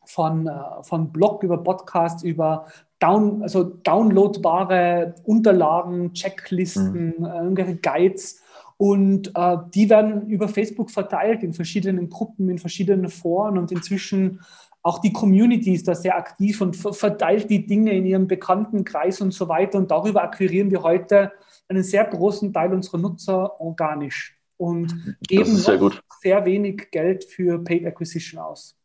[0.08, 2.66] Von, äh, von Blog über Podcast, über
[3.00, 7.24] down, also downloadbare Unterlagen, Checklisten, mhm.
[7.24, 8.40] äh, irgendwelche Guides.
[8.78, 14.40] Und äh, die werden über Facebook verteilt in verschiedenen Gruppen, in verschiedenen Foren und inzwischen
[14.86, 19.34] auch die Community ist da sehr aktiv und verteilt die Dinge in ihrem Bekanntenkreis und
[19.34, 19.78] so weiter.
[19.78, 21.32] Und darüber akquirieren wir heute
[21.66, 25.90] einen sehr großen Teil unserer Nutzer organisch und geben sehr,
[26.22, 28.76] sehr wenig Geld für Paid Acquisition aus.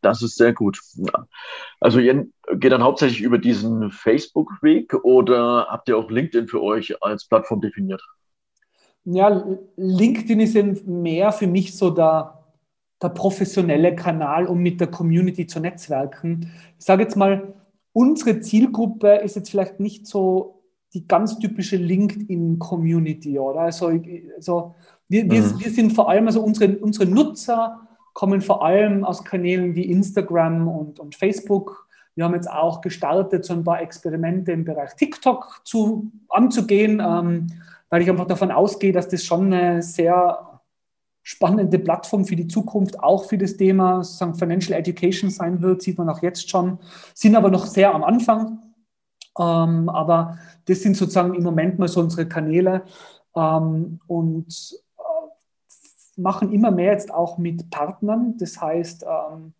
[0.00, 0.80] Das ist sehr gut.
[1.78, 7.02] Also ihr geht dann hauptsächlich über diesen Facebook-Weg oder habt ihr auch LinkedIn für euch
[7.02, 8.02] als Plattform definiert?
[9.04, 9.44] Ja,
[9.76, 12.37] LinkedIn ist mehr für mich so der,
[13.02, 16.50] der professionelle Kanal, um mit der Community zu netzwerken.
[16.78, 17.54] Ich sage jetzt mal,
[17.92, 20.62] unsere Zielgruppe ist jetzt vielleicht nicht so
[20.94, 23.60] die ganz typische LinkedIn-Community, oder?
[23.60, 23.92] Also,
[24.36, 24.74] also
[25.08, 25.30] wir, mhm.
[25.30, 27.80] wir, wir sind vor allem, also unsere, unsere Nutzer
[28.14, 31.86] kommen vor allem aus Kanälen wie Instagram und, und Facebook.
[32.14, 37.46] Wir haben jetzt auch gestartet, so ein paar Experimente im Bereich TikTok zu, anzugehen, ähm,
[37.90, 40.47] weil ich einfach davon ausgehe, dass das schon eine sehr
[41.28, 45.98] spannende Plattform für die Zukunft, auch für das Thema sozusagen Financial Education sein wird, sieht
[45.98, 46.78] man auch jetzt schon,
[47.12, 48.62] sind aber noch sehr am Anfang.
[49.38, 52.84] Ähm, aber das sind sozusagen im Moment mal so unsere Kanäle.
[53.36, 54.80] Ähm, und
[56.16, 58.38] machen immer mehr jetzt auch mit Partnern.
[58.38, 59.52] Das heißt, ähm,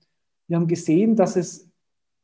[0.47, 1.69] wir haben gesehen, dass es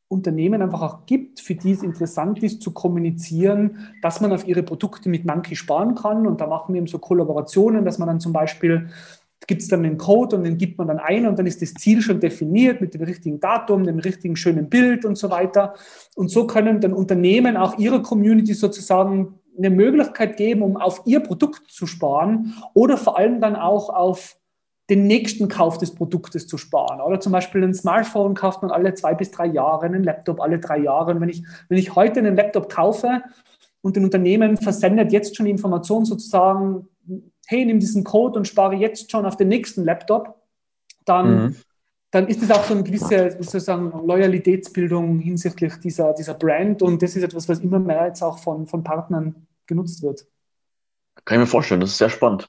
[0.09, 4.62] Unternehmen einfach auch gibt, für die es interessant ist zu kommunizieren, dass man auf ihre
[4.62, 6.26] Produkte mit Monkey sparen kann.
[6.26, 8.88] Und da machen wir eben so Kollaborationen, dass man dann zum Beispiel
[9.46, 11.74] gibt es dann einen Code und den gibt man dann ein und dann ist das
[11.74, 15.74] Ziel schon definiert mit dem richtigen Datum, dem richtigen schönen Bild und so weiter.
[16.14, 21.20] Und so können dann Unternehmen auch ihrer Community sozusagen eine Möglichkeit geben, um auf ihr
[21.20, 24.37] Produkt zu sparen oder vor allem dann auch auf
[24.90, 27.00] den nächsten Kauf des Produktes zu sparen.
[27.00, 30.59] Oder zum Beispiel ein Smartphone kauft man alle zwei bis drei Jahre, einen Laptop alle
[30.59, 31.12] drei Jahre.
[31.12, 33.22] Und wenn ich, wenn ich heute einen Laptop kaufe
[33.80, 36.88] und ein Unternehmen versendet jetzt schon Informationen sozusagen,
[37.46, 40.40] hey, nimm diesen Code und spare jetzt schon auf den nächsten Laptop,
[41.04, 41.57] dann, mhm.
[42.11, 46.83] dann ist das auch so eine gewisse sozusagen Loyalitätsbildung hinsichtlich dieser, dieser Brand.
[46.83, 50.26] Und das ist etwas, was immer mehr jetzt auch von, von Partnern genutzt wird.
[51.24, 52.48] Kann ich mir vorstellen, das ist sehr spannend.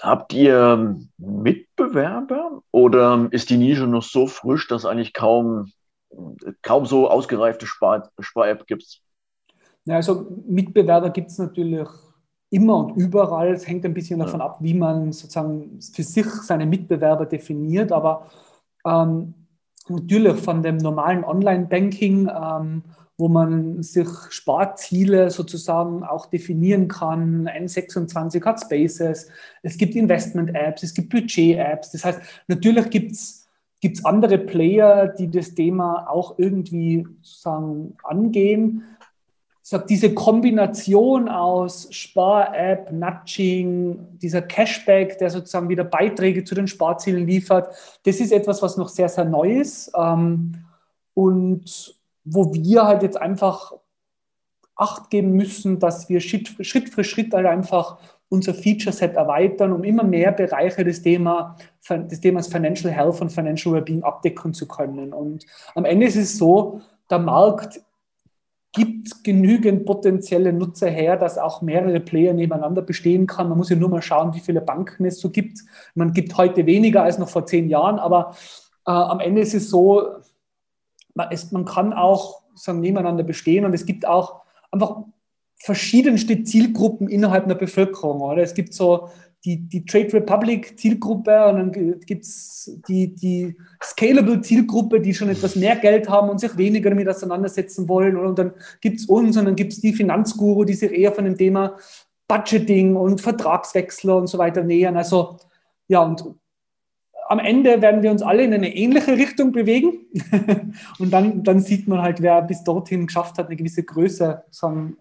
[0.00, 5.72] Habt ihr Mitbewerber oder ist die Nische noch so frisch, dass eigentlich kaum,
[6.62, 9.00] kaum so ausgereifte Spar-App gibt?
[9.84, 11.88] Ja, also Mitbewerber gibt es natürlich
[12.54, 13.52] immer und überall.
[13.52, 17.92] Es hängt ein bisschen davon ab, wie man sozusagen für sich seine Mitbewerber definiert.
[17.92, 18.30] Aber
[18.86, 19.34] ähm,
[19.88, 22.82] natürlich von dem normalen Online-Banking ähm,
[23.16, 27.48] wo man sich Sparziele sozusagen auch definieren kann.
[27.48, 29.28] N26 hat Spaces,
[29.62, 31.92] es gibt Investment-Apps, es gibt Budget-Apps.
[31.92, 33.44] Das heißt, natürlich gibt es
[33.80, 38.82] gibt andere Player, die das Thema auch irgendwie sozusagen angehen.
[39.64, 46.68] Ich sage, diese Kombination aus Spar-App, Nudging, dieser Cashback, der sozusagen wieder Beiträge zu den
[46.68, 47.74] Sparzielen liefert,
[48.04, 49.90] das ist etwas, was noch sehr, sehr neu ist.
[49.96, 50.66] Ähm,
[51.14, 53.72] und wo wir halt jetzt einfach
[54.76, 57.98] Acht geben müssen, dass wir Schritt, Schritt für Schritt halt einfach
[58.28, 61.56] unser Feature-Set erweitern, um immer mehr Bereiche des, Thema,
[61.88, 65.14] des Themas Financial Health und Financial Wellbeing abdecken zu können.
[65.14, 67.80] Und am Ende ist es so, der Markt
[68.74, 73.48] gibt genügend potenzielle Nutzer her, dass auch mehrere Player nebeneinander bestehen kann.
[73.48, 75.60] Man muss ja nur mal schauen, wie viele Banken es so gibt.
[75.94, 78.36] Man gibt heute weniger als noch vor zehn Jahren, aber
[78.86, 80.08] äh, am Ende ist es so,
[81.14, 85.04] man, es, man kann auch sagen, nebeneinander bestehen und es gibt auch einfach
[85.56, 88.20] verschiedenste Zielgruppen innerhalb einer Bevölkerung.
[88.20, 88.42] Oder?
[88.42, 89.08] Es gibt so
[89.44, 95.28] die, die Trade Republic Zielgruppe und dann gibt es die, die Scalable Zielgruppe, die schon
[95.28, 98.16] etwas mehr Geld haben und sich weniger damit auseinandersetzen wollen.
[98.16, 101.26] Und dann gibt es uns und dann gibt es die Finanzguru, die sich eher von
[101.26, 101.76] dem Thema
[102.26, 104.96] Budgeting und Vertragswechsel und so weiter nähern.
[104.96, 105.36] Also
[105.88, 106.24] ja, und
[107.28, 110.06] am Ende werden wir uns alle in eine ähnliche Richtung bewegen.
[110.98, 114.44] und dann, dann sieht man halt, wer bis dorthin geschafft hat, eine gewisse Größe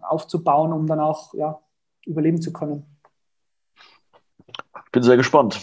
[0.02, 1.62] aufzubauen, um dann auch ja,
[2.06, 2.93] überleben zu können.
[4.94, 5.60] Ich bin sehr gespannt.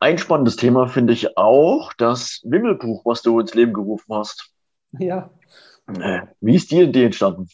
[0.00, 4.50] Ein spannendes Thema finde ich auch das Wimmelbuch, was du ins Leben gerufen hast.
[4.98, 5.30] Ja.
[5.86, 7.48] Äh, wie ist die Idee entstanden?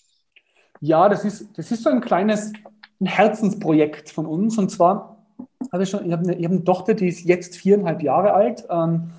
[0.81, 2.55] Ja, das ist, das ist so ein kleines
[2.99, 4.57] ein Herzensprojekt von uns.
[4.57, 5.23] Und zwar
[5.71, 8.33] habe ich schon, ich habe eine, ich habe eine Tochter, die ist jetzt viereinhalb Jahre
[8.33, 8.65] alt.
[8.71, 9.11] Ähm,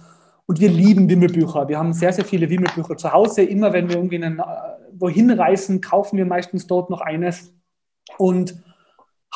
[0.47, 1.67] und wir lieben Wimmelbücher.
[1.67, 3.43] Wir haben sehr, sehr viele Wimmelbücher zu Hause.
[3.43, 4.43] Immer wenn wir irgendwie einen, äh,
[4.93, 7.53] wohin reisen, kaufen wir meistens dort noch eines.
[8.17, 8.55] Und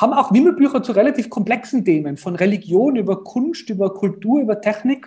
[0.02, 5.06] haben auch Wimmelbücher zu relativ komplexen Themen, von Religion über Kunst, über Kultur, über Technik.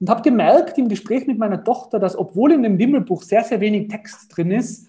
[0.00, 3.60] Und habe gemerkt im Gespräch mit meiner Tochter, dass obwohl in dem Wimmelbuch sehr, sehr
[3.60, 4.88] wenig Text drin ist,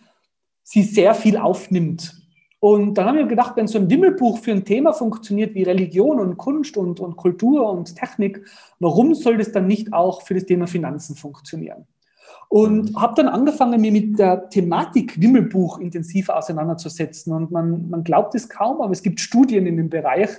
[0.63, 2.15] sie sehr viel aufnimmt.
[2.59, 6.19] Und dann haben wir gedacht, wenn so ein Wimmelbuch für ein Thema funktioniert wie Religion
[6.19, 8.43] und Kunst und, und Kultur und Technik,
[8.79, 11.85] warum soll das dann nicht auch für das Thema Finanzen funktionieren?
[12.53, 17.33] Und habe dann angefangen, mir mit der Thematik Wimmelbuch intensiver auseinanderzusetzen.
[17.33, 20.29] Und man, man glaubt es kaum, aber es gibt Studien in dem Bereich,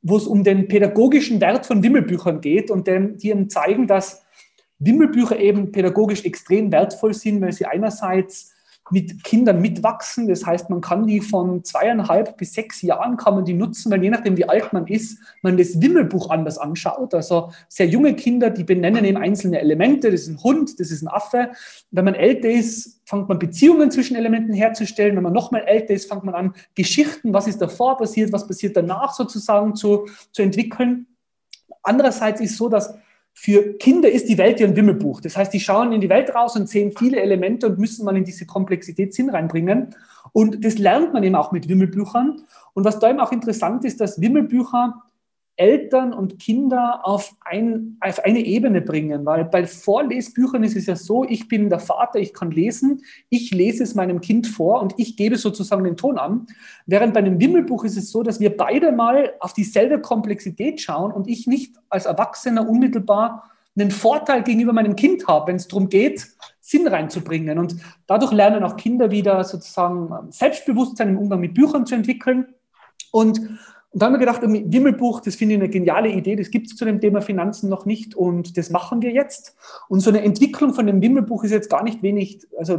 [0.00, 4.22] wo es um den pädagogischen Wert von Wimmelbüchern geht und die eben zeigen, dass
[4.78, 8.52] Wimmelbücher eben pädagogisch extrem wertvoll sind, weil sie einerseits
[8.90, 10.28] mit Kindern mitwachsen.
[10.28, 14.02] Das heißt, man kann die von zweieinhalb bis sechs Jahren kann man die nutzen, weil
[14.02, 17.14] je nachdem, wie alt man ist, man das Wimmelbuch anders anschaut.
[17.14, 20.10] Also sehr junge Kinder, die benennen eben einzelne Elemente.
[20.10, 21.50] Das ist ein Hund, das ist ein Affe.
[21.90, 25.16] Wenn man älter ist, fängt man Beziehungen zwischen Elementen herzustellen.
[25.16, 28.76] Wenn man nochmal älter ist, fängt man an, Geschichten, was ist davor passiert, was passiert
[28.76, 31.06] danach sozusagen zu, zu entwickeln.
[31.82, 32.94] Andererseits ist so, dass
[33.38, 35.20] für Kinder ist die Welt ja ein Wimmelbuch.
[35.20, 38.16] Das heißt, die schauen in die Welt raus und sehen viele Elemente und müssen man
[38.16, 39.94] in diese Komplexität Sinn reinbringen.
[40.32, 42.40] Und das lernt man eben auch mit Wimmelbüchern.
[42.72, 45.02] Und was da eben auch interessant ist, dass Wimmelbücher
[45.56, 49.24] Eltern und Kinder auf, ein, auf eine Ebene bringen.
[49.24, 53.52] Weil bei Vorlesbüchern ist es ja so, ich bin der Vater, ich kann lesen, ich
[53.52, 56.46] lese es meinem Kind vor und ich gebe sozusagen den Ton an.
[56.84, 61.10] Während bei einem Wimmelbuch ist es so, dass wir beide mal auf dieselbe Komplexität schauen
[61.10, 65.88] und ich nicht als Erwachsener unmittelbar einen Vorteil gegenüber meinem Kind habe, wenn es darum
[65.88, 66.26] geht,
[66.60, 67.58] Sinn reinzubringen.
[67.58, 72.46] Und dadurch lernen auch Kinder wieder sozusagen Selbstbewusstsein im Umgang mit Büchern zu entwickeln.
[73.12, 73.40] Und
[73.96, 76.76] und da haben wir gedacht, Wimmelbuch, das finde ich eine geniale Idee, das gibt es
[76.76, 79.56] zu dem Thema Finanzen noch nicht und das machen wir jetzt.
[79.88, 82.78] Und so eine Entwicklung von dem Wimmelbuch ist jetzt gar nicht wenig, also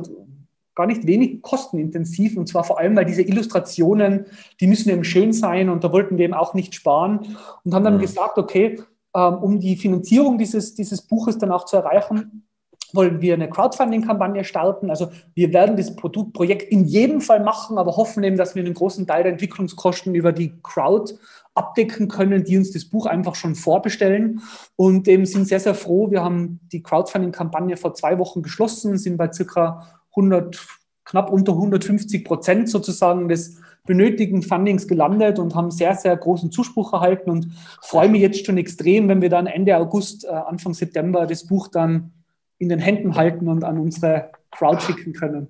[0.76, 4.28] gar nicht wenig kostenintensiv und zwar vor allem, weil diese Illustrationen,
[4.62, 7.84] die müssen eben schön sein und da wollten wir eben auch nicht sparen und haben
[7.84, 8.02] dann mhm.
[8.02, 8.80] gesagt, okay,
[9.16, 12.47] ähm, um die Finanzierung dieses, dieses Buches dann auch zu erreichen,
[12.94, 14.90] wollen wir eine Crowdfunding-Kampagne starten.
[14.90, 18.74] Also wir werden das Produktprojekt in jedem Fall machen, aber hoffen eben, dass wir einen
[18.74, 21.14] großen Teil der Entwicklungskosten über die Crowd
[21.54, 24.42] abdecken können, die uns das Buch einfach schon vorbestellen
[24.76, 26.12] und eben sind sehr, sehr froh.
[26.12, 30.60] Wir haben die Crowdfunding-Kampagne vor zwei Wochen geschlossen, sind bei circa 100,
[31.04, 36.94] knapp unter 150 Prozent sozusagen des benötigten Fundings gelandet und haben sehr, sehr großen Zuspruch
[36.94, 37.48] erhalten und
[37.82, 41.70] freue mich jetzt schon extrem, wenn wir dann Ende August, äh, Anfang September das Buch
[41.70, 42.12] dann
[42.60, 45.48] in den Händen halten und an unsere Crowd schicken können.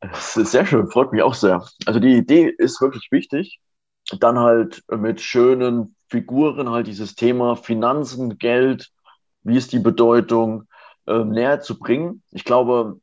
[0.00, 1.64] Das ist sehr schön, freut mich auch sehr.
[1.86, 3.60] Also die Idee ist wirklich wichtig.
[4.20, 8.90] Dann halt mit schönen Figuren halt dieses Thema Finanzen, Geld,
[9.42, 10.64] wie ist die Bedeutung,
[11.06, 12.22] äh, näher zu bringen.
[12.30, 13.00] Ich glaube,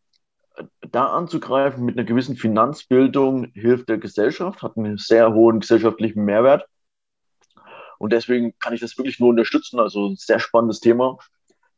[0.91, 6.65] da anzugreifen mit einer gewissen Finanzbildung hilft der Gesellschaft, hat einen sehr hohen gesellschaftlichen Mehrwert.
[7.97, 9.79] Und deswegen kann ich das wirklich nur unterstützen.
[9.79, 11.17] Also ein sehr spannendes Thema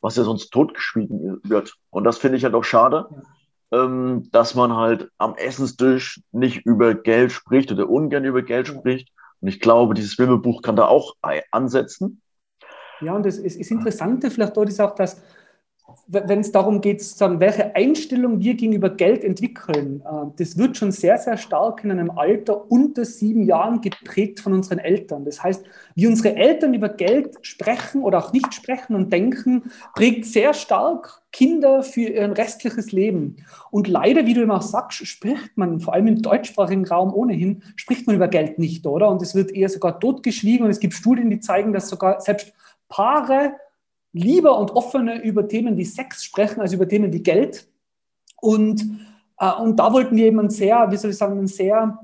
[0.01, 1.75] was ja sonst totgeschwiegen wird.
[1.89, 3.07] Und das finde ich halt auch schade,
[3.71, 9.10] ähm, dass man halt am Essenstisch nicht über Geld spricht oder ungern über Geld spricht.
[9.41, 11.15] Und ich glaube, dieses Wimmelbuch kann da auch
[11.51, 12.21] ansetzen.
[13.01, 15.21] Ja, und das ist, das Interessante vielleicht dort ist auch, dass
[16.08, 20.91] wenn es darum geht, sozusagen, welche Einstellung wir gegenüber Geld entwickeln, äh, das wird schon
[20.91, 25.26] sehr, sehr stark in einem Alter unter sieben Jahren geprägt von unseren Eltern.
[25.26, 30.26] Das heißt, wie unsere Eltern über Geld sprechen oder auch nicht sprechen und denken, prägt
[30.26, 33.38] sehr stark Kinder für ihr restliches Leben.
[33.69, 38.08] Und leider, wie du immer sagst, spricht man, vor allem im deutschsprachigen Raum ohnehin, spricht
[38.08, 39.10] man über Geld nicht, oder?
[39.10, 42.54] Und es wird eher sogar totgeschwiegen und es gibt Studien, die zeigen, dass sogar selbst
[42.89, 43.54] Paare
[44.17, 47.67] lieber und offener über Themen wie Sex sprechen als über Themen wie Geld.
[48.41, 48.84] Und,
[49.39, 51.99] äh, und da wollten wir eben einen sehr, wie soll ich sagen, einen sehr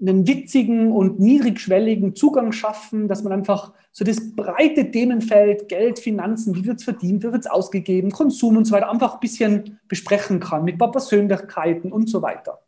[0.00, 6.54] einen witzigen und niedrigschwelligen Zugang schaffen, dass man einfach so das breite Themenfeld Geld, Finanzen,
[6.54, 9.78] wie wird es verdient, wie wird es ausgegeben, Konsum und so weiter einfach ein bisschen
[9.88, 12.62] besprechen kann mit ein paar Persönlichkeiten und so weiter.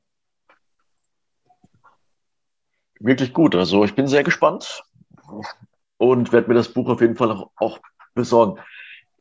[3.00, 3.55] Wirklich gut.
[3.55, 4.85] Also ich bin sehr gespannt
[5.96, 7.78] und werde mir das Buch auf jeden Fall auch, auch
[8.14, 8.61] besorgen.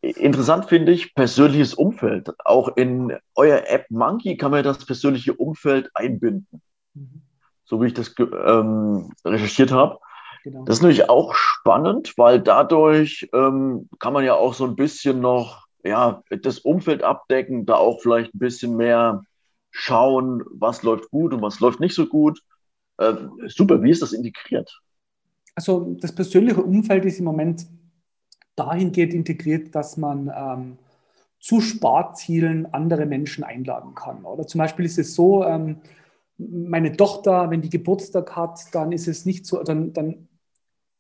[0.02, 2.32] Interessant finde ich persönliches Umfeld.
[2.44, 6.62] Auch in euer App Monkey kann man das persönliche Umfeld einbinden.
[6.96, 7.22] Mhm.
[7.66, 10.00] So wie ich das ähm, recherchiert habe.
[10.44, 10.66] Genau.
[10.66, 15.20] Das ist natürlich auch spannend, weil dadurch ähm, kann man ja auch so ein bisschen
[15.20, 19.22] noch ja, das Umfeld abdecken, da auch vielleicht ein bisschen mehr
[19.70, 22.42] schauen, was läuft gut und was läuft nicht so gut.
[22.98, 23.14] Äh,
[23.48, 24.82] super, wie ist das integriert?
[25.56, 27.68] Also das persönliche Umfeld ist im Moment
[28.56, 30.78] dahingehend integriert, dass man ähm,
[31.40, 34.24] zu Sparzielen andere Menschen einladen kann.
[34.26, 35.78] Oder zum Beispiel ist es so, ähm,
[36.38, 40.28] meine Tochter, wenn die Geburtstag hat, dann ist es nicht so, dann, dann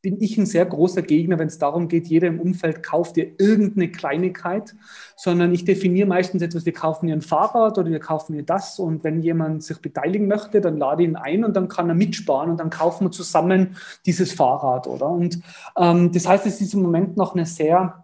[0.01, 3.33] bin ich ein sehr großer Gegner, wenn es darum geht, jeder im Umfeld kauft dir
[3.37, 4.75] irgendeine Kleinigkeit,
[5.15, 8.79] sondern ich definiere meistens etwas, wir kaufen ihr ein Fahrrad oder wir kaufen ihr das
[8.79, 12.49] und wenn jemand sich beteiligen möchte, dann lade ihn ein und dann kann er mitsparen
[12.49, 13.75] und dann kaufen wir zusammen
[14.05, 15.09] dieses Fahrrad, oder?
[15.09, 15.39] Und
[15.77, 18.03] ähm, das heißt, es ist im Moment noch eine sehr,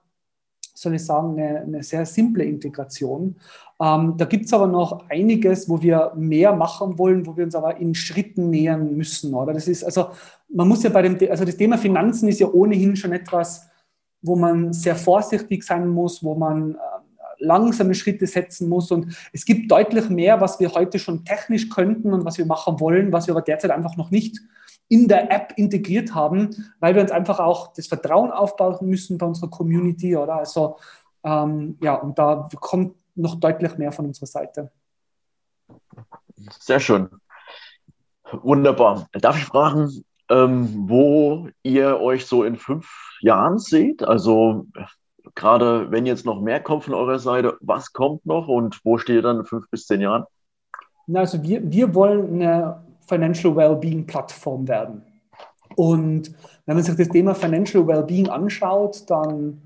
[0.78, 3.36] soll ich sagen, eine, eine sehr simple Integration.
[3.82, 7.55] Ähm, da gibt es aber noch einiges, wo wir mehr machen wollen, wo wir uns
[7.55, 9.34] aber in Schritten nähern müssen.
[9.34, 9.53] Oder?
[9.53, 10.09] Das ist also,
[10.49, 13.67] man muss ja bei dem, also das Thema Finanzen ist ja ohnehin schon etwas,
[14.21, 16.78] wo man sehr vorsichtig sein muss, wo man äh,
[17.39, 18.91] langsame Schritte setzen muss.
[18.91, 22.80] Und es gibt deutlich mehr, was wir heute schon technisch könnten und was wir machen
[22.80, 24.39] wollen, was wir aber derzeit einfach noch nicht
[24.89, 29.25] in der App integriert haben, weil wir uns einfach auch das Vertrauen aufbauen müssen bei
[29.25, 30.15] unserer Community.
[30.15, 30.77] Oder also
[31.23, 34.71] ähm, ja, und da kommt noch deutlich mehr von unserer Seite.
[36.59, 37.09] Sehr schön.
[38.31, 39.07] Wunderbar.
[39.13, 42.89] Darf ich fragen, ähm, wo ihr euch so in fünf
[43.21, 44.03] Jahren seht?
[44.03, 44.67] Also
[45.35, 49.17] gerade wenn jetzt noch mehr kommt von eurer Seite, was kommt noch und wo steht
[49.17, 50.25] ihr dann in fünf bis zehn Jahren?
[51.13, 55.03] Also wir, wir wollen eine Financial Wellbeing Plattform werden.
[55.76, 56.32] Und
[56.66, 59.62] wenn man sich das Thema Financial Wellbeing anschaut, dann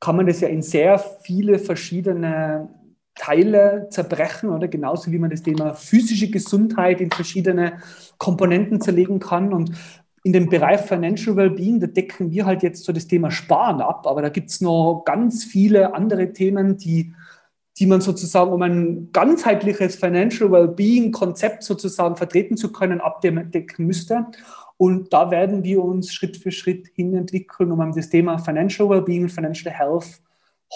[0.00, 2.68] kann man das ja in sehr viele verschiedene
[3.14, 7.78] Teile zerbrechen oder genauso wie man das Thema physische Gesundheit in verschiedene
[8.16, 9.52] Komponenten zerlegen kann.
[9.52, 9.72] Und
[10.22, 14.06] in dem Bereich Financial Wellbeing, da decken wir halt jetzt so das Thema Sparen ab,
[14.06, 17.14] aber da gibt es noch ganz viele andere Themen, die,
[17.78, 24.26] die man sozusagen, um ein ganzheitliches Financial Wellbeing-Konzept sozusagen vertreten zu können, abdecken müsste.
[24.76, 29.24] Und da werden wir uns Schritt für Schritt hin entwickeln, um das Thema Financial Wellbeing
[29.24, 30.20] und Financial Health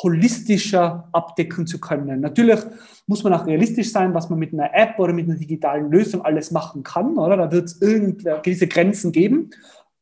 [0.02, 2.20] holistischer abdecken zu können.
[2.20, 2.60] Natürlich
[3.06, 6.22] muss man auch realistisch sein, was man mit einer App oder mit einer digitalen Lösung
[6.22, 7.36] alles machen kann, oder?
[7.36, 9.50] Da wird es gewisse Grenzen geben,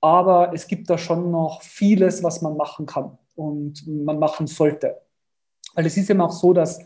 [0.00, 4.96] aber es gibt da schon noch vieles, was man machen kann und man machen sollte.
[5.74, 6.78] Weil es ist eben auch so, dass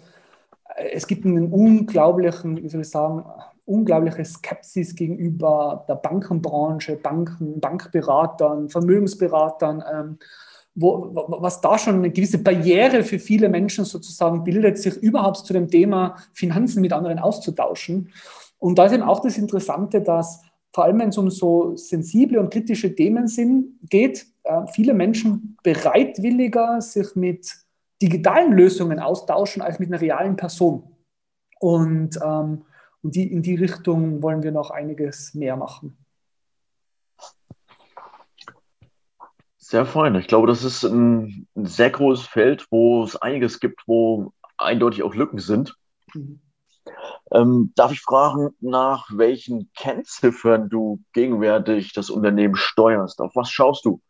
[0.77, 3.25] äh, es gibt einen unglaublichen, wie soll ich sagen,
[3.67, 9.83] unglaubliche Skepsis gegenüber der Bankenbranche, Banken, Bankberatern, Vermögensberatern.
[9.93, 10.19] Ähm,
[10.75, 15.53] wo, was da schon eine gewisse Barriere für viele Menschen sozusagen bildet, sich überhaupt zu
[15.53, 18.11] dem Thema Finanzen mit anderen auszutauschen.
[18.59, 22.41] Und da ist eben auch das Interessante, dass vor allem wenn es um so sensible
[22.41, 27.55] und kritische Themen sind, geht, äh, viele Menschen bereitwilliger sich mit
[28.01, 30.97] digitalen Lösungen austauschen als mit einer realen Person.
[31.61, 32.65] Und, ähm,
[33.03, 35.97] und die, in die Richtung wollen wir noch einiges mehr machen.
[39.57, 40.15] Sehr fein.
[40.17, 45.15] Ich glaube, das ist ein, sehr großes Feld, wo es einiges gibt, wo eindeutig auch
[45.15, 45.75] Lücken sind.
[46.13, 46.41] Mhm.
[47.33, 53.21] Ähm, darf ich fragen, nach welchen Kennziffern du gegenwärtig das Unternehmen steuerst?
[53.21, 54.03] Auf was schaust du?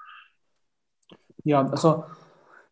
[1.45, 2.05] Ja, also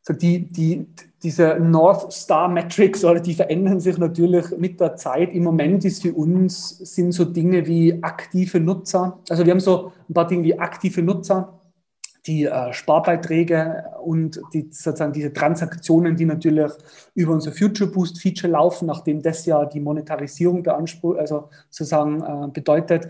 [0.08, 0.86] die, die,
[1.22, 5.32] diese North Star Metrics, die verändern sich natürlich mit der Zeit.
[5.32, 9.20] Im Moment ist für uns sind so Dinge wie aktive Nutzer.
[9.28, 11.60] Also wir haben so ein paar Dinge wie aktive Nutzer
[12.26, 16.70] die äh, Sparbeiträge und die, sozusagen diese Transaktionen, die natürlich
[17.14, 22.48] über unser Future Boost Feature laufen, nachdem das ja die Monetarisierung beansprucht, also sozusagen äh,
[22.52, 23.08] bedeutet.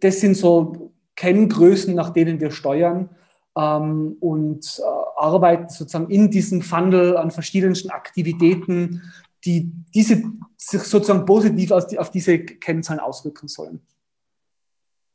[0.00, 3.08] Das sind so Kenngrößen, nach denen wir steuern
[3.56, 4.82] ähm, und äh,
[5.16, 9.02] arbeiten sozusagen in diesem Funnel an verschiedensten Aktivitäten,
[9.44, 10.22] die diese
[10.56, 13.86] sich sozusagen positiv die, auf diese Kennzahlen auswirken sollen.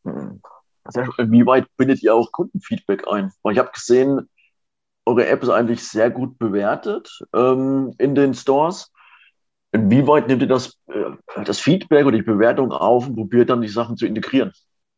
[0.03, 3.31] Wie weit bindet ihr auch Kundenfeedback ein?
[3.43, 4.29] Weil ich habe gesehen,
[5.05, 8.91] eure App ist eigentlich sehr gut bewertet ähm, in den Stores.
[9.71, 13.67] Inwieweit nehmt ihr das, äh, das Feedback oder die Bewertung auf und probiert dann die
[13.67, 14.51] Sachen zu integrieren?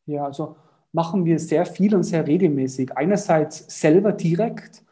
[0.06, 0.58] Ja, also
[0.94, 2.98] machen wir sehr viel und sehr regelmäßig.
[2.98, 4.84] Einerseits selber direkt.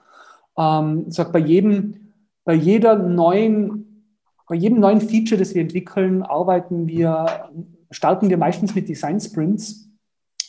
[0.58, 4.06] Ähm, sagt bei jedem, bei jeder neuen,
[4.48, 7.50] bei jedem neuen Feature, das wir entwickeln, arbeiten wir,
[7.92, 9.90] starten wir meistens mit Design Sprints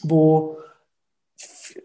[0.02, 0.56] wo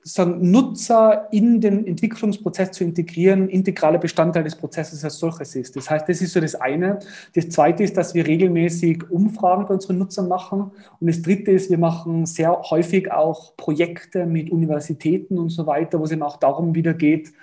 [0.04, 5.76] sagen, Nutzer in den Entwicklungsprozess zu integrieren, integraler Bestandteil des Prozesses als solches ist.
[5.76, 7.00] Das heißt, das ist so das eine.
[7.34, 10.72] Das zweite ist, dass wir regelmäßig Umfragen bei unseren Nutzern machen.
[11.00, 16.00] Und das dritte ist, wir machen sehr häufig auch Projekte mit Universitäten und so weiter,
[16.00, 17.34] wo es eben auch darum wieder geht,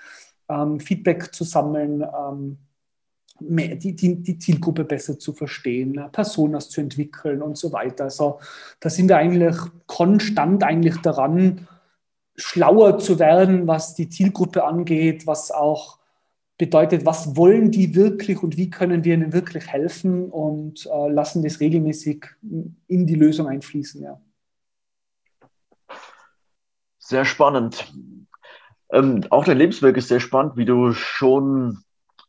[0.49, 2.59] ähm, Feedback zu sammeln, ähm,
[3.41, 8.05] die, die, die, Zielgruppe besser zu verstehen, Personas zu entwickeln und so weiter.
[8.05, 8.39] Also
[8.81, 11.67] da sind wir eigentlich konstant eigentlich daran,
[12.37, 15.99] schlauer zu werden, was die Zielgruppe angeht, was auch
[16.59, 21.43] bedeutet, was wollen die wirklich und wie können wir ihnen wirklich helfen und äh, lassen
[21.43, 22.27] das regelmäßig
[22.87, 24.03] in die Lösung einfließen.
[24.03, 24.21] Ja.
[26.99, 27.93] Sehr spannend.
[28.93, 31.79] Ähm, auch dein Lebensweg ist sehr spannend, wie du schon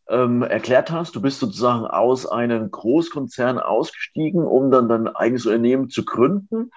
[0.10, 1.16] ähm, erklärt hast.
[1.16, 6.72] Du bist sozusagen aus einem Großkonzern ausgestiegen, um dann dein eigenes Unternehmen zu gründen.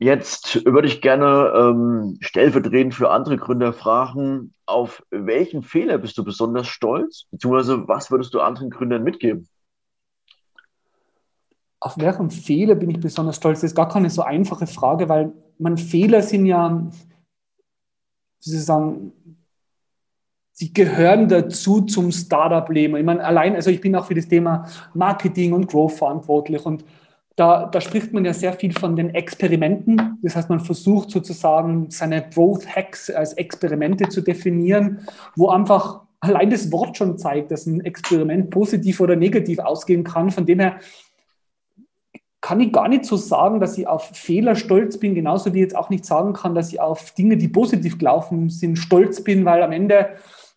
[0.00, 6.24] Jetzt würde ich gerne ähm, stellvertretend für andere Gründer fragen, auf welchen Fehler bist du
[6.24, 7.24] besonders stolz?
[7.32, 9.48] Beziehungsweise was würdest du anderen Gründern mitgeben?
[11.80, 13.60] Auf welchen Fehler bin ich besonders stolz?
[13.60, 16.88] Das ist gar keine so einfache Frage, weil man Fehler sind ja,
[18.44, 19.12] wie Sie sagen,
[20.52, 22.96] sie gehören dazu zum Startup-Leben.
[22.96, 26.84] Ich meine, allein, also ich bin auch für das Thema Marketing und Growth verantwortlich und
[27.38, 30.18] da, da, spricht man ja sehr viel von den Experimenten.
[30.22, 36.50] Das heißt, man versucht sozusagen seine Growth Hacks als Experimente zu definieren, wo einfach allein
[36.50, 40.32] das Wort schon zeigt, dass ein Experiment positiv oder negativ ausgehen kann.
[40.32, 40.80] Von dem her
[42.40, 45.62] kann ich gar nicht so sagen, dass ich auf Fehler stolz bin, genauso wie ich
[45.62, 49.44] jetzt auch nicht sagen kann, dass ich auf Dinge, die positiv gelaufen sind, stolz bin,
[49.44, 50.08] weil am Ende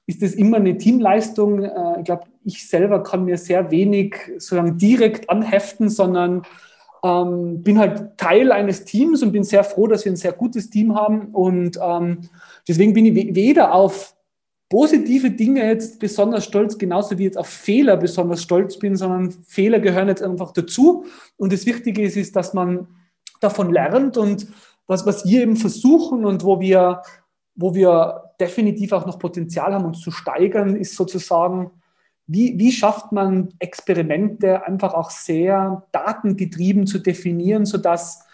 [0.07, 1.63] ist das immer eine Teamleistung.
[1.63, 6.41] Äh, ich glaube, ich selber kann mir sehr wenig sozusagen direkt anheften, sondern
[7.03, 10.69] ähm, bin halt Teil eines Teams und bin sehr froh, dass wir ein sehr gutes
[10.69, 11.29] Team haben.
[11.33, 12.29] Und ähm,
[12.67, 14.15] deswegen bin ich weder auf
[14.69, 19.79] positive Dinge jetzt besonders stolz, genauso wie jetzt auf Fehler besonders stolz bin, sondern Fehler
[19.79, 21.05] gehören jetzt einfach dazu.
[21.37, 22.87] Und das Wichtige ist, ist dass man
[23.41, 24.47] davon lernt und
[24.87, 27.01] was, was wir eben versuchen und wo wir,
[27.55, 31.71] wo wir definitiv auch noch Potenzial haben, uns zu steigern, ist sozusagen
[32.31, 38.25] wie, wie schafft man Experimente einfach auch sehr datengetrieben zu definieren, sodass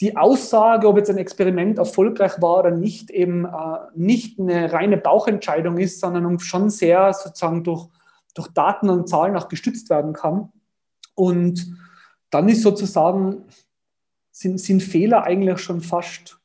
[0.00, 4.96] die Aussage, ob jetzt ein Experiment erfolgreich war oder nicht, eben äh, nicht eine reine
[4.96, 7.88] Bauchentscheidung ist, sondern schon sehr sozusagen durch,
[8.34, 10.52] durch Daten und Zahlen auch gestützt werden kann.
[11.16, 11.76] Und
[12.30, 13.46] dann ist sozusagen,
[14.30, 16.40] sind, sind Fehler eigentlich schon fast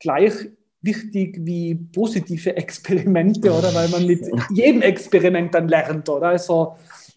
[0.00, 0.50] gleich
[0.82, 3.74] wichtig wie positive Experimente, oder?
[3.74, 6.28] Weil man mit jedem Experiment dann lernt, oder?
[6.28, 6.76] Also,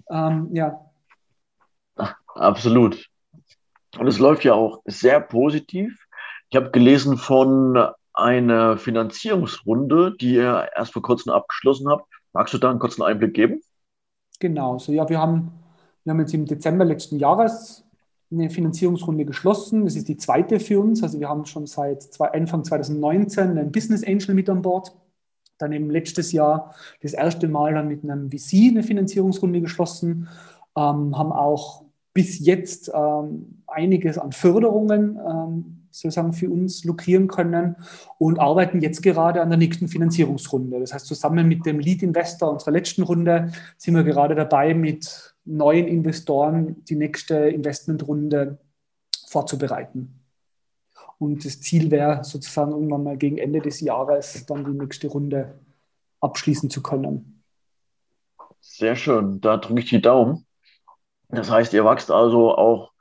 [0.09, 0.79] ähm, ja.
[2.35, 3.09] Absolut.
[3.97, 6.05] Und es läuft ja auch sehr positiv.
[6.49, 12.07] Ich habe gelesen von einer Finanzierungsrunde, die ihr erst vor kurzem abgeschlossen habt.
[12.33, 13.61] Magst du da einen kurzen Einblick geben?
[14.39, 15.51] Genau, so ja, wir haben,
[16.03, 17.84] wir haben jetzt im Dezember letzten Jahres
[18.31, 19.85] eine Finanzierungsrunde geschlossen.
[19.85, 21.03] Das ist die zweite für uns.
[21.03, 24.95] Also wir haben schon seit zwei, Anfang 2019 einen Business Angel mit an Bord.
[25.57, 30.27] Dann eben letztes Jahr das erste Mal dann mit einem VC eine Finanzierungsrunde geschlossen.
[30.75, 37.77] Ähm, haben auch bis jetzt ähm, einiges an Förderungen ähm, sozusagen für uns lukrieren können
[38.17, 40.79] und arbeiten jetzt gerade an der nächsten Finanzierungsrunde.
[40.79, 45.34] Das heißt, zusammen mit dem Lead Investor unserer letzten Runde sind wir gerade dabei, mit
[45.45, 48.57] neuen Investoren die nächste Investmentrunde
[49.27, 50.19] vorzubereiten.
[51.17, 55.59] Und das Ziel wäre sozusagen irgendwann mal gegen Ende des Jahres dann die nächste Runde
[56.19, 57.43] abschließen zu können.
[58.59, 60.45] Sehr schön, da drücke ich die Daumen.
[61.29, 62.91] Das heißt, ihr wächst also auch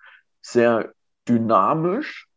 [0.43, 0.93] sehr
[1.29, 2.29] dynamisch.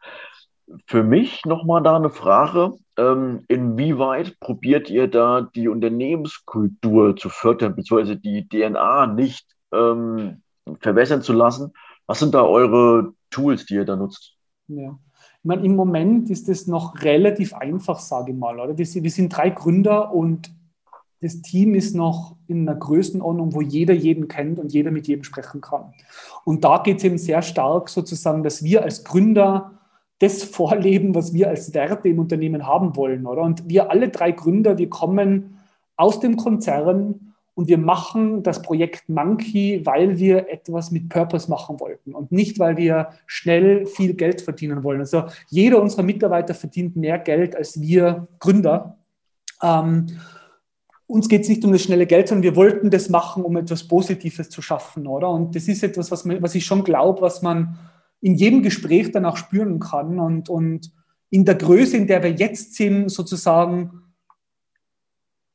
[0.86, 2.74] Für mich nochmal da eine Frage.
[2.98, 10.42] Ähm, inwieweit probiert ihr da die Unternehmenskultur zu fördern, beziehungsweise die DNA nicht ähm,
[10.80, 11.74] verbessern zu lassen.
[12.06, 14.36] Was sind da eure Tools, die ihr da nutzt?
[14.68, 14.98] Ja.
[15.40, 18.60] Ich meine, im Moment ist es noch relativ einfach, sage ich mal.
[18.60, 18.78] Oder?
[18.78, 20.52] Wir, wir sind drei Gründer und
[21.22, 25.24] das Team ist noch in einer Größenordnung, wo jeder jeden kennt und jeder mit jedem
[25.24, 25.94] sprechen kann.
[26.46, 29.72] Und da geht es eben sehr stark sozusagen, dass wir als Gründer
[30.20, 33.26] das vorleben, was wir als Werte im Unternehmen haben wollen.
[33.26, 33.42] Oder?
[33.42, 35.58] Und wir alle drei Gründer, wir kommen
[35.96, 37.27] aus dem Konzern
[37.58, 42.60] und wir machen das Projekt Monkey, weil wir etwas mit Purpose machen wollten und nicht,
[42.60, 45.00] weil wir schnell viel Geld verdienen wollen.
[45.00, 49.00] Also jeder unserer Mitarbeiter verdient mehr Geld als wir Gründer.
[49.64, 50.06] Ähm,
[51.08, 53.88] uns geht es nicht um das schnelle Geld, sondern wir wollten das machen, um etwas
[53.88, 55.32] Positives zu schaffen, oder?
[55.32, 57.80] Und das ist etwas, was, man, was ich schon glaube, was man
[58.22, 60.92] in jedem Gespräch dann auch spüren kann und, und
[61.32, 64.04] in der Größe, in der wir jetzt sind, sozusagen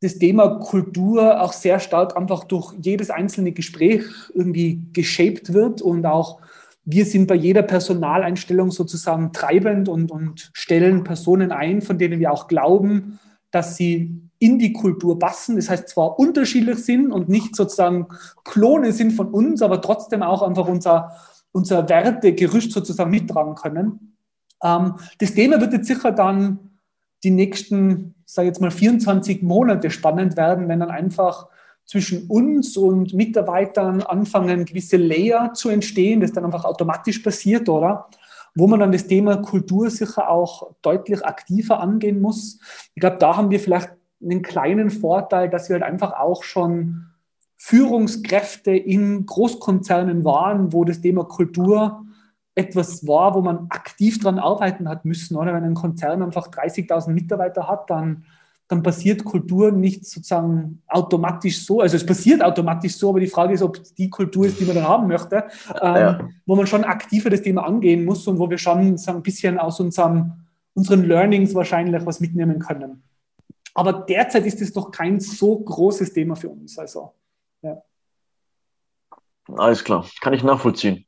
[0.02, 4.02] das Thema Kultur auch sehr stark einfach durch jedes einzelne Gespräch
[4.34, 6.40] irgendwie geshaped wird und auch
[6.84, 12.32] wir sind bei jeder Personaleinstellung sozusagen treibend und, und stellen Personen ein, von denen wir
[12.32, 13.20] auch glauben,
[13.52, 15.54] dass sie in die Kultur passen.
[15.54, 18.08] Das heißt, zwar unterschiedlich sind und nicht sozusagen
[18.42, 21.12] Klone sind von uns, aber trotzdem auch einfach unser,
[21.52, 24.16] unser Wertegerüst sozusagen mittragen können.
[24.64, 26.58] Ähm, das Thema wird jetzt sicher dann
[27.22, 31.48] die nächsten, sage jetzt mal, 24 Monate spannend werden, wenn dann einfach
[31.84, 38.08] zwischen uns und Mitarbeitern anfangen, gewisse Layer zu entstehen, das dann einfach automatisch passiert, oder?
[38.54, 42.60] Wo man dann das Thema Kultur sicher auch deutlich aktiver angehen muss.
[42.94, 43.90] Ich glaube, da haben wir vielleicht
[44.22, 47.06] einen kleinen Vorteil, dass wir halt einfach auch schon
[47.56, 52.04] Führungskräfte in Großkonzernen waren, wo das Thema Kultur
[52.54, 55.36] etwas war, wo man aktiv dran arbeiten hat müssen.
[55.36, 58.24] Oder wenn ein Konzern einfach 30.000 Mitarbeiter hat, dann,
[58.68, 61.80] dann passiert Kultur nicht sozusagen automatisch so.
[61.80, 64.64] Also es passiert automatisch so, aber die Frage ist, ob es die Kultur ist, die
[64.64, 65.44] man dann haben möchte,
[65.74, 66.20] ja.
[66.20, 69.22] ähm, wo man schon aktiver das Thema angehen muss und wo wir schon so ein
[69.22, 70.32] bisschen aus unserem,
[70.74, 73.02] unseren Learnings wahrscheinlich was mitnehmen können.
[73.74, 76.78] Aber derzeit ist es doch kein so großes Thema für uns.
[76.78, 77.14] Also,
[77.62, 77.82] ja.
[79.56, 81.06] Alles klar, kann ich nachvollziehen.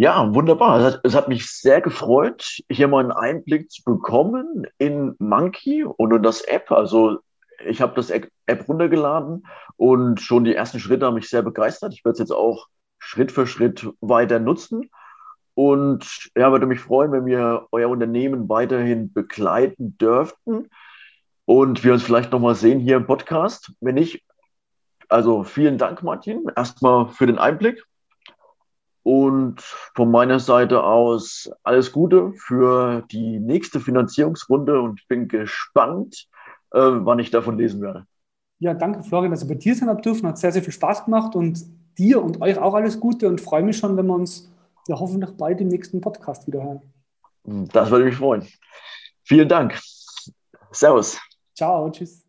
[0.00, 0.78] Ja, wunderbar.
[0.78, 5.82] Es hat, es hat, mich sehr gefreut, hier mal einen Einblick zu bekommen in Monkey
[5.82, 6.70] und in das App.
[6.70, 7.18] Also
[7.66, 9.44] ich habe das App runtergeladen
[9.76, 11.94] und schon die ersten Schritte haben mich sehr begeistert.
[11.94, 12.68] Ich werde es jetzt auch
[13.00, 14.88] Schritt für Schritt weiter nutzen.
[15.54, 20.70] Und ja, würde mich freuen, wenn wir euer Unternehmen weiterhin begleiten dürften
[21.44, 23.72] und wir uns vielleicht nochmal sehen hier im Podcast.
[23.80, 24.22] Wenn nicht,
[25.08, 27.84] also vielen Dank, Martin, erstmal für den Einblick
[29.02, 29.60] und
[29.94, 36.28] von meiner Seite aus alles Gute für die nächste Finanzierungsrunde und ich bin gespannt,
[36.72, 38.06] äh, wann ich davon lesen werde.
[38.58, 40.26] Ja, danke Florian, dass ich bei dir sein habe dürfen.
[40.26, 41.64] Hat sehr, sehr viel Spaß gemacht und
[41.96, 44.52] dir und euch auch alles Gute und freue mich schon, wenn wir uns
[44.88, 46.82] ja hoffentlich bald im nächsten Podcast wieder hören.
[47.72, 48.46] Das würde mich freuen.
[49.22, 49.78] Vielen Dank.
[50.72, 51.18] Servus.
[51.54, 52.27] Ciao, tschüss.